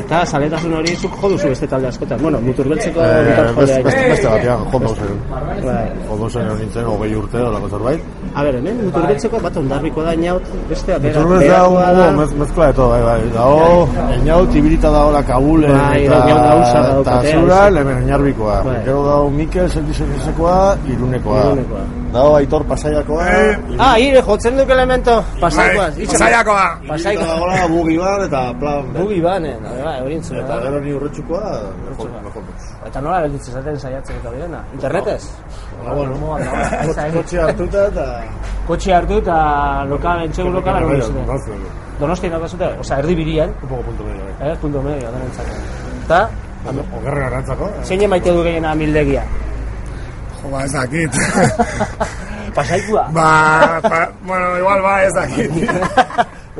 Eta 0.00 0.24
zaletasun 0.26 0.74
hori 0.78 0.96
zuk 0.96 1.12
jo 1.20 1.28
duzu 1.32 1.48
beste 1.48 1.66
talde 1.66 1.88
askotan. 1.88 2.18
Bueno, 2.22 2.40
muturbeltzeko 2.40 3.00
Eh, 3.00 3.04
beste, 3.06 3.42
jolea. 3.52 3.82
beste, 3.84 4.08
beste 4.10 4.28
bat, 4.28 4.44
ja, 4.44 4.56
jondo 4.72 4.94
zen. 4.94 5.20
Bai. 5.64 5.86
Jondo 6.08 6.28
zen 6.30 6.46
egon 6.46 6.58
nintzen, 6.58 6.84
hogei 6.84 7.14
urte, 7.16 7.38
olako 7.42 7.68
zerbait. 7.68 8.00
A 8.34 8.42
ber, 8.42 8.54
hemen 8.56 8.84
muturbeltzeko 8.84 9.40
bat 9.40 9.56
ondarbiko 9.56 10.02
da 10.02 10.14
inaut, 10.14 10.42
bestea 10.68 10.98
bera. 10.98 11.20
Turbez 11.20 11.48
da, 11.48 12.10
mez, 12.16 12.32
mezkla 12.32 12.66
de 12.66 12.72
todo, 12.72 12.88
bai, 12.90 13.02
bai. 13.02 13.20
Dago, 13.34 13.88
eñau, 14.16 14.46
tibirita 14.46 14.90
dago 14.90 15.10
la 15.12 15.22
Kabule, 15.22 15.68
Bai, 15.72 16.04
eta, 16.06 16.18
dago 16.26 17.00
eta 17.02 17.22
zura, 17.32 17.66
hemen 17.68 17.98
eñarbikoa. 18.02 18.62
Bai. 18.62 18.78
Gero 18.84 19.04
dago 19.06 19.30
Mikel, 19.30 19.70
Seldizekoa, 19.70 20.76
Irunekoa. 20.88 21.42
Irunekoa. 21.46 22.01
Dago 22.12 22.36
Aitor 22.36 22.62
Pasaiakoa, 22.68 23.24
Ah, 23.80 23.96
hire, 23.98 24.20
jotzen 24.20 24.56
duk 24.58 24.68
elemento, 24.68 25.24
pasaikoaz. 25.40 25.96
Bai, 25.96 26.06
Pasaiakoa. 26.06 26.66
Pasaiakoa 26.88 27.26
dagoela 27.26 27.66
Bugi 27.72 27.96
Ban, 27.96 28.20
eta 28.26 28.40
Plan. 28.60 28.84
Bugi 28.92 29.20
banen, 29.24 29.56
bai, 29.84 30.00
hori 30.04 30.14
entzuna 30.20 30.40
Eta 30.42 30.56
da. 30.56 30.62
gero 30.66 30.80
ni 30.80 30.92
urretxukoa, 30.92 31.52
mejor. 31.88 32.10
Eta 32.86 33.00
nola 33.00 33.20
gelditzen 33.24 33.54
zaten 33.54 33.78
saiatzen 33.80 34.16
eta 34.20 34.30
birena? 34.30 34.60
Internetez? 34.74 35.24
Ah, 35.86 35.94
bueno, 35.94 36.12
kotxe 37.16 37.40
hartuta 37.40 37.86
eta... 37.88 38.06
Kotxe 38.66 38.92
hartu 38.94 39.18
eta 39.22 39.84
lokal, 39.88 40.22
entxegu 40.26 40.50
lokala 40.52 40.78
Pero, 40.78 40.88
hori 40.88 41.00
pero, 41.00 41.06
zuten. 41.06 41.26
no, 41.26 41.32
no, 41.32 41.54
no. 41.64 41.80
Donosti 41.98 42.28
nakazute, 42.28 42.66
oza, 42.80 42.98
erdi 42.98 43.14
birian, 43.14 43.48
Un 43.62 43.68
poco 43.68 43.82
punto 43.88 44.04
medio, 44.04 44.22
bai. 44.38 44.50
eh, 44.52 44.56
punto 44.60 44.82
medio, 44.82 45.08
denentzako. 45.12 45.50
Eta, 46.04 46.28
Ogerren 46.98 47.24
arantzako. 47.24 47.70
zein 47.82 48.04
maite 48.10 48.30
du 48.30 48.42
gehiena 48.42 48.74
mildegia? 48.74 49.24
Jo, 50.42 50.50
ba, 50.50 50.64
ez 50.64 50.72
dakit. 50.72 51.10
Pasaikua? 52.54 53.08
ba, 53.12 53.80
pa, 53.80 54.12
bueno, 54.26 54.58
igual 54.58 54.82
ba, 54.82 55.04
ez 55.04 55.14
dakit. 55.14 55.50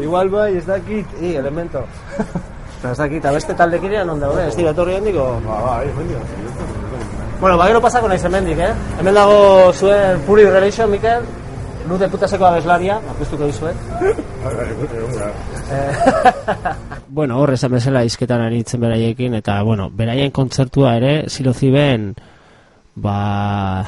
Igual 0.00 0.30
bai, 0.32 0.56
ez 0.56 0.66
dakit, 0.66 1.06
i, 1.20 1.34
elemento. 1.36 1.84
Eta 2.78 2.92
ez 2.92 2.98
dakit, 2.98 3.26
abeste 3.28 3.54
taldekidean 3.54 4.08
non 4.08 4.22
daude, 4.22 4.46
ez 4.48 4.56
dira 4.56 4.72
etorri 4.72 4.96
handiko. 4.96 5.26
Ba, 5.44 5.60
ba, 5.60 5.74
ahí, 5.82 5.92
mendio. 5.98 6.18
Bueno, 7.42 7.58
ba, 7.58 7.66
gero 7.68 7.82
pasako 7.82 8.08
naiz 8.08 8.24
hemendik, 8.24 8.58
eh? 8.58 8.72
Hemen 9.00 9.14
dago 9.14 9.72
zuen 9.74 10.20
Puri 10.26 10.48
Relation, 10.48 10.90
Mikel, 10.90 11.22
Luz 11.88 11.98
de 11.98 12.06
putaseko 12.08 12.46
abeslaria, 12.46 13.00
apustuko 13.10 13.46
dizuet. 13.50 13.76
bueno, 17.18 17.40
hor 17.42 17.50
esan 17.56 17.72
bezala 17.74 18.04
izketan 18.06 18.40
aritzen 18.44 18.80
beraiekin, 18.80 19.34
eta, 19.40 19.56
bueno, 19.66 19.88
beraien 19.90 20.30
kontzertua 20.30 20.94
ere, 21.00 21.14
siloziben, 21.28 22.14
ba, 22.96 23.86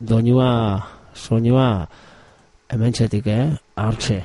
doinua, 0.00 0.82
soinua, 1.14 1.88
hemen 2.68 2.92
txetik, 2.92 3.26
eh? 3.32 3.56
Hortxe. 3.76 4.22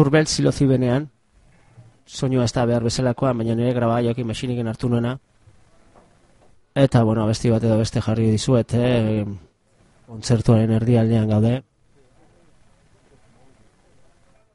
Muturbel 0.00 0.24
silozi 0.24 0.64
benean, 0.64 1.10
soinua 2.08 2.46
ez 2.48 2.52
da 2.56 2.62
behar 2.64 2.86
bezalakoa, 2.86 3.34
baina 3.36 3.52
nire 3.52 3.74
graba 3.76 3.98
jokin 4.00 4.30
masiniken 4.30 4.70
hartu 4.70 4.88
nuena. 4.88 5.10
Eta, 6.72 7.02
bueno, 7.04 7.26
besti 7.28 7.50
bat 7.52 7.66
edo 7.68 7.76
beste 7.76 8.00
jarri 8.00 8.30
dizuet, 8.32 8.72
eh? 8.80 9.26
kontzertuaren 10.08 10.72
erdialdean 10.78 11.28
gaude. 11.28 11.52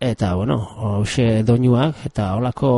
Eta, 0.10 0.34
bueno, 0.34 0.58
hoxe 0.90 1.28
doinuak, 1.46 2.02
eta 2.10 2.32
holako 2.40 2.74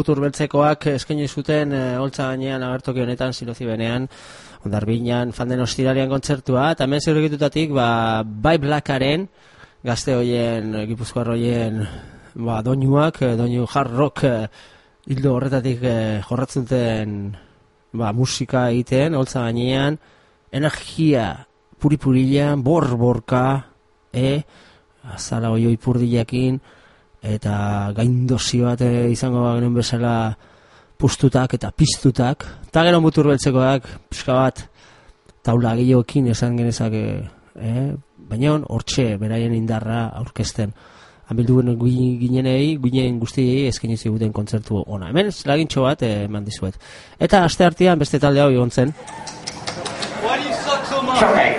mutur 0.00 0.20
beltzekoak 0.24 0.88
eskaini 0.96 1.28
zuten 1.28 1.76
e, 1.76 1.82
holtza 2.00 2.30
gainean 2.32 2.64
agertoki 2.64 3.04
honetan 3.04 3.36
silozi 3.36 3.68
benean 3.68 4.08
ondarbinan 4.64 5.32
fanden 5.36 5.60
ostiralian 5.64 6.08
kontzertua 6.08 6.70
eta 6.74 6.88
hemen 6.88 7.04
zirrikitutatik 7.04 7.74
ba, 7.76 7.88
bai 8.24 8.56
Blackaren 8.58 9.28
gazte 9.84 10.16
hoien 10.16 10.74
gipuzkoar 10.88 11.34
ba, 12.34 12.60
doinuak, 12.62 13.22
eh, 13.22 13.36
doinu 13.36 13.66
hard 13.66 13.94
rock 13.96 14.24
eh, 14.24 14.48
hildo 15.10 15.34
horretatik 15.34 15.82
eh, 15.82 16.20
jorratzen 16.26 17.36
ba, 17.92 18.12
musika 18.12 18.68
egiten, 18.70 19.14
holtza 19.14 19.44
gainean 19.48 19.98
energia 20.52 21.46
puripurilean, 21.80 22.62
bor-borka 22.62 23.44
e, 24.12 24.42
azala 25.14 25.50
oio 25.54 25.70
ipurdilekin 25.72 26.60
eta 27.22 27.92
gaindosi 27.96 28.62
bat 28.64 28.80
eh, 28.80 29.10
izango 29.12 29.44
genuen 29.54 29.74
bezala 29.74 30.14
pustutak 31.00 31.54
eta 31.54 31.70
piztutak 31.72 32.46
eta 32.68 32.84
gero 32.84 33.00
mutur 33.00 33.28
beltzekoak 33.28 33.88
pixka 34.08 34.36
bat 34.36 34.62
taula 35.42 35.74
gehiokin 35.76 36.30
esan 36.32 36.56
genezake 36.56 37.04
eh? 37.56 37.90
baina 38.16 38.56
hortxe 38.68 39.16
beraien 39.20 39.54
indarra 39.54 40.08
aurkezten 40.22 40.72
Ambildu 41.30 41.60
ginenei, 42.18 42.76
ginen 42.82 43.20
guztiei 43.20 43.68
eskaini 43.68 43.96
ziguten 43.96 44.32
kontzertu 44.34 44.80
ona. 44.82 45.12
Hemen 45.12 45.30
lagintxo 45.46 45.84
bat 45.86 46.02
eh, 46.02 46.24
eman 46.24 46.42
dizuet. 46.42 46.74
Eta 47.22 47.44
aste 47.46 47.64
artean 47.64 48.02
beste 48.02 48.18
talde 48.18 48.42
hau 48.42 48.50
egon 48.50 48.70
zen. 48.70 48.90
Why 50.24 50.38
do 50.38 50.48
you 50.48 50.54
suck 50.64 50.84
so 50.90 51.02
much? 51.02 51.22
Okay. 51.22 51.54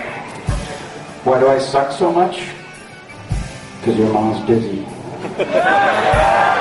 Why 1.24 1.39
do 1.39 1.47
I 1.47 1.59
suck 1.59 1.91
so 1.93 2.12
much? 2.12 2.43
Because 3.80 3.97
your 3.97 4.12
mom's 4.12 4.43
busy. 4.45 4.91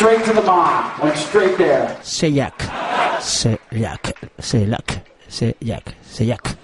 straight 0.00 0.24
to 0.24 0.32
the 0.32 0.40
mom. 0.40 0.98
Went 1.02 1.16
straight 1.18 1.58
there. 1.58 1.86
Seiak. 2.00 2.56
Seiak. 3.20 4.12
Seiak. 4.40 5.02
Seiak. 5.28 5.94
Seiak. 6.02 6.56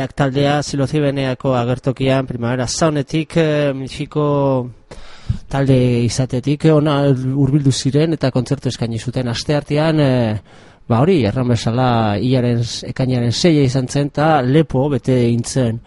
Seiak 0.00 0.14
taldea 0.16 0.62
silozibeneako 0.64 1.50
agertokian 1.58 2.24
primavera 2.24 2.64
saunetik 2.64 3.34
eh, 3.36 3.72
Mexiko 3.76 4.22
talde 5.52 5.74
izatetik 6.06 6.62
eh, 6.64 6.72
ona 6.72 6.94
hurbildu 7.12 7.68
ziren 7.68 8.16
eta 8.16 8.30
kontzertu 8.32 8.70
eskaini 8.70 8.96
zuten. 8.96 9.28
Aste 9.28 9.58
artean 9.58 10.00
eh, 10.00 10.38
ba 10.88 11.02
hori 11.04 11.18
erran 11.28 11.52
bezala 11.52 12.16
ilaren 12.16 12.62
ekainaren 12.88 13.34
seia 13.36 13.66
izan 13.68 13.90
zen 13.92 14.08
eta 14.08 14.28
lepo 14.40 14.86
bete 14.88 15.18
intzen 15.28 15.82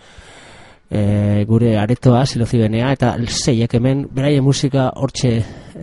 e, 0.91 1.01
gure 1.49 1.71
aretoa 1.81 2.21
silozibenea 2.27 2.91
eta 2.93 3.15
seiak 3.25 3.73
hemen 3.79 4.03
beraien 4.13 4.45
musika 4.45 4.91
hortxe 4.93 5.31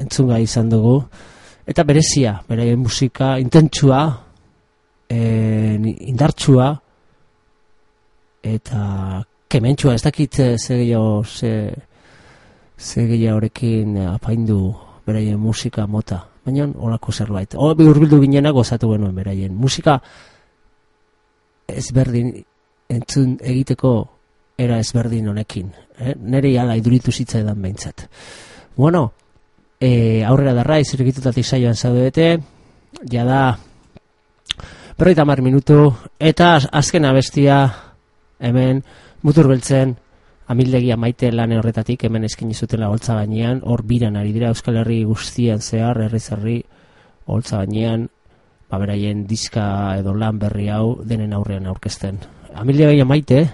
entzunga 0.05 0.39
izan 0.39 0.71
dugu. 0.71 1.01
Eta 1.67 1.83
berezia 1.83 2.37
beraien 2.47 2.79
musika 2.79 3.41
intentsua 3.43 4.05
e, 5.11 5.19
indartsua 6.13 6.71
eta 8.43 9.25
kementsua 9.51 9.95
ez 9.95 10.03
dakit 10.03 10.39
eh, 10.39 10.57
ze 10.59 10.77
gehiago 10.77 11.25
ze, 11.25 11.75
ze 12.79 13.07
gehiagorekin 13.07 13.97
apaindu 14.09 14.75
beraien 15.07 15.39
musika 15.39 15.87
mota. 15.87 16.27
Baina 16.45 16.69
olako 16.79 17.13
zerbait. 17.13 17.55
O, 17.55 17.75
bi 17.75 17.85
urbildu 17.85 18.21
ginenak 18.21 18.55
gozatu 18.55 18.93
genuen 18.93 19.15
beraien. 19.15 19.55
Musika 19.55 20.01
ezberdin 21.69 22.33
entzun 22.91 23.37
egiteko 23.43 23.93
era 24.59 24.79
ezberdin 24.81 25.29
honekin. 25.29 25.71
Eh? 25.99 26.15
Nere 26.17 26.53
ala 26.61 26.77
iduritu 26.77 27.13
zitzaidan 27.13 27.61
behintzat. 27.63 28.07
Bueno, 28.77 29.13
e, 29.81 30.23
aurrera 30.25 30.55
darra, 30.55 30.79
izirikitutatik 30.81 31.45
saioan 31.45 31.77
zaudete, 31.77 32.39
jada 33.11 33.59
berroita 34.99 35.25
mar 35.25 35.41
minutu, 35.43 35.93
eta 36.19 36.55
az- 36.57 36.69
azken 36.73 37.05
abestia 37.05 37.61
hemen 38.41 38.83
mutur 39.23 39.49
beltzen 39.49 39.97
amildegia 40.51 40.97
maite 40.99 41.31
lan 41.31 41.53
horretatik 41.55 42.05
hemen 42.09 42.27
eskini 42.27 42.55
zutela 42.55 42.89
holtza 42.91 43.15
gainean, 43.21 43.61
hor 43.63 43.85
biran 43.87 44.17
ari 44.19 44.33
dira 44.35 44.51
Euskal 44.51 44.81
Herri 44.83 45.05
guztian 45.05 45.61
zehar, 45.63 46.01
herri 46.03 46.65
holtza 47.27 47.63
gainean, 47.63 48.09
ba 48.71 48.79
beraien 48.79 49.27
diska 49.27 49.97
edo 49.99 50.15
lan 50.15 50.39
berri 50.39 50.69
hau 50.69 50.99
denen 51.05 51.33
aurrean 51.33 51.67
aurkezten. 51.67 52.19
Amildegia 52.55 53.05
maite, 53.05 53.45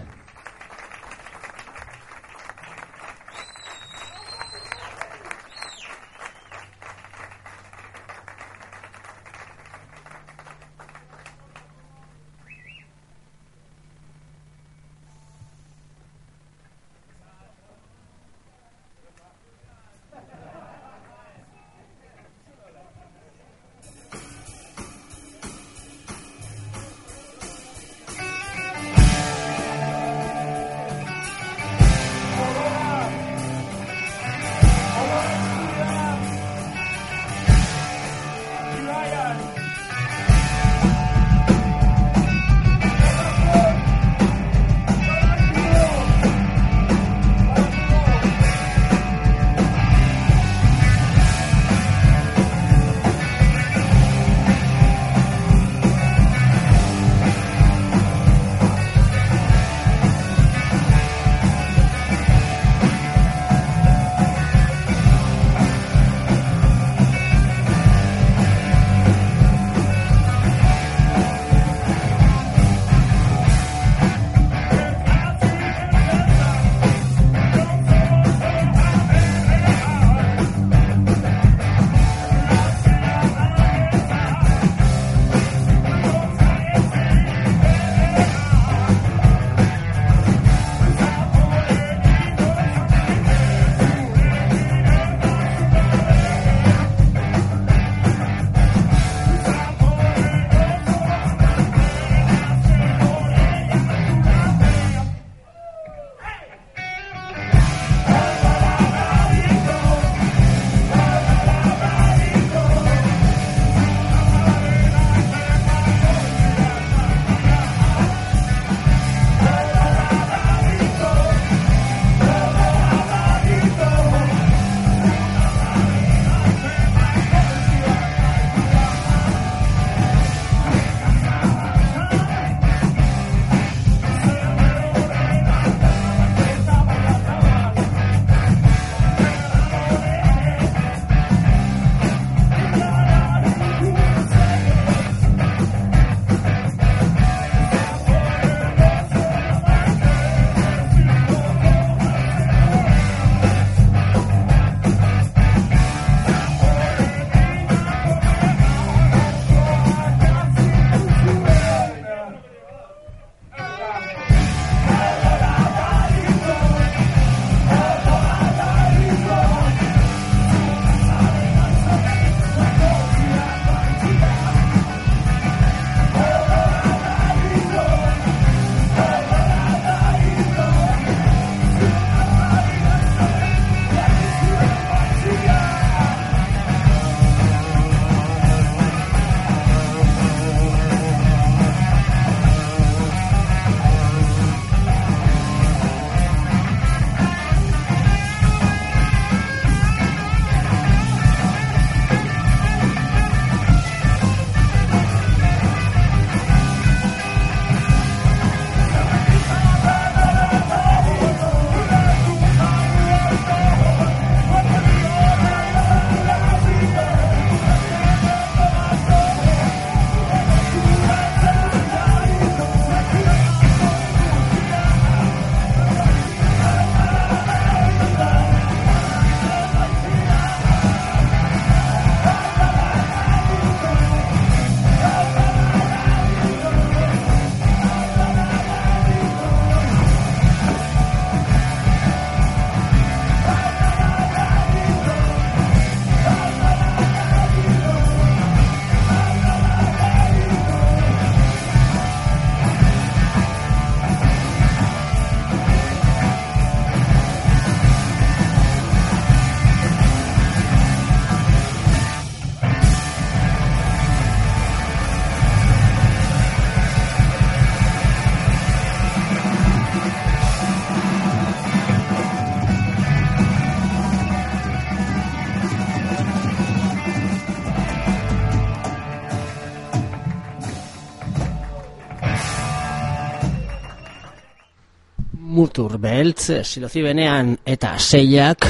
beltz, 286.26 286.66
silozibenean 286.66 287.52
eta 287.66 287.94
seiak, 288.02 288.66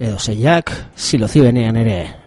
edo 0.00 0.18
seiak, 0.18 0.72
silozibenean 0.96 1.76
ere. 1.84 2.23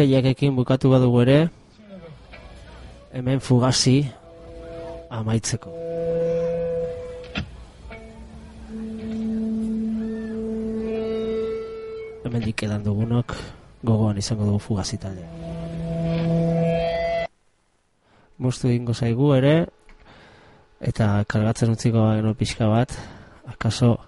Seiakekin 0.00 0.56
bukatu 0.56 0.88
badugu 0.88 1.20
ere, 1.20 1.38
hemen 3.12 3.40
fugazi 3.44 4.08
amaitzeko. 5.12 5.68
Hemendik 12.24 12.64
edan 12.64 12.80
dugunok 12.86 13.34
gogoan 13.84 14.16
izango 14.22 14.46
dugu 14.48 14.62
fugazi 14.70 14.96
talde. 15.02 15.26
Moztu 18.40 18.70
egingo 18.72 18.96
zaigu 18.96 19.34
ere, 19.36 19.54
eta 20.80 21.26
kargatzen 21.28 21.74
utziko 21.76 22.06
geno 22.16 22.32
pixka 22.32 22.70
bat, 22.72 22.96
akaso 23.52 23.98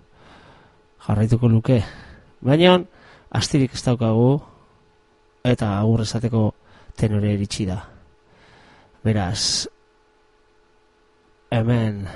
jarraituko 1.04 1.52
luke. 1.52 1.82
Baina, 2.40 2.78
astirik 3.28 3.76
ez 3.76 3.84
daukagu, 3.84 4.40
eta 5.44 5.78
agur 5.78 6.02
esateko 6.02 6.52
tenore 6.96 7.34
iritsi 7.34 7.66
da. 7.66 7.78
Beraz, 9.02 9.66
hemen 11.52 12.06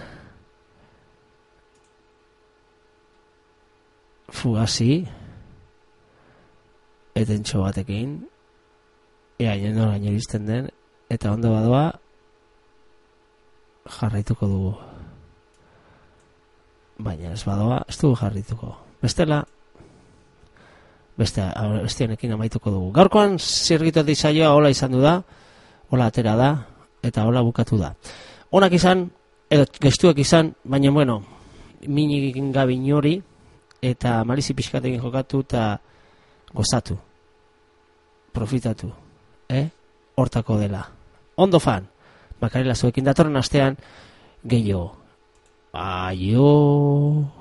fugasi 4.33 5.05
etentxo 7.17 7.63
batekin 7.65 8.17
ea 9.41 9.55
noraino 9.73 10.11
iristen 10.11 10.47
den 10.49 10.69
eta 11.11 11.33
ondo 11.33 11.53
badoa 11.53 11.85
jarraituko 13.99 14.49
dugu 14.53 14.73
baina 16.99 17.33
ez 17.37 17.45
badoa 17.45 17.83
ez 17.89 17.99
dugu 18.01 18.17
jarraituko 18.23 18.73
bestela 19.03 19.45
beste, 21.17 21.43
honekin 22.05 22.33
amaituko 22.33 22.71
dugu. 22.71 22.91
Gaurkoan 22.93 23.39
zirgitu 23.39 24.03
dizaioa 24.05 24.53
hola 24.55 24.71
izan 24.71 24.93
du 24.93 25.01
da 25.01 25.23
hola 25.91 26.07
atera 26.07 26.37
da 26.37 26.51
eta 27.03 27.25
hola 27.25 27.43
bukatu 27.43 27.79
da. 27.79 27.95
Onak 28.51 28.73
izan 28.73 29.09
edo 29.51 29.67
gestuak 29.81 30.19
izan 30.19 30.55
baina 30.65 30.91
bueno 30.91 31.23
minik 31.87 32.37
gabi 32.53 32.75
inori 32.75 33.23
eta 33.83 34.25
malizi 34.25 34.55
pixkatekin 34.55 35.01
jokatu 35.01 35.41
eta 35.41 35.79
gozatu. 36.55 36.97
Profitatu 38.33 38.93
eh? 39.49 39.69
hortako 40.17 40.59
dela. 40.59 40.85
Ondo 41.37 41.61
fan. 41.61 41.87
Makarela 42.41 42.75
zuekin 42.75 43.05
datorren 43.05 43.37
astean 43.37 43.77
gehiago. 44.45 44.97
Aio 45.73 47.36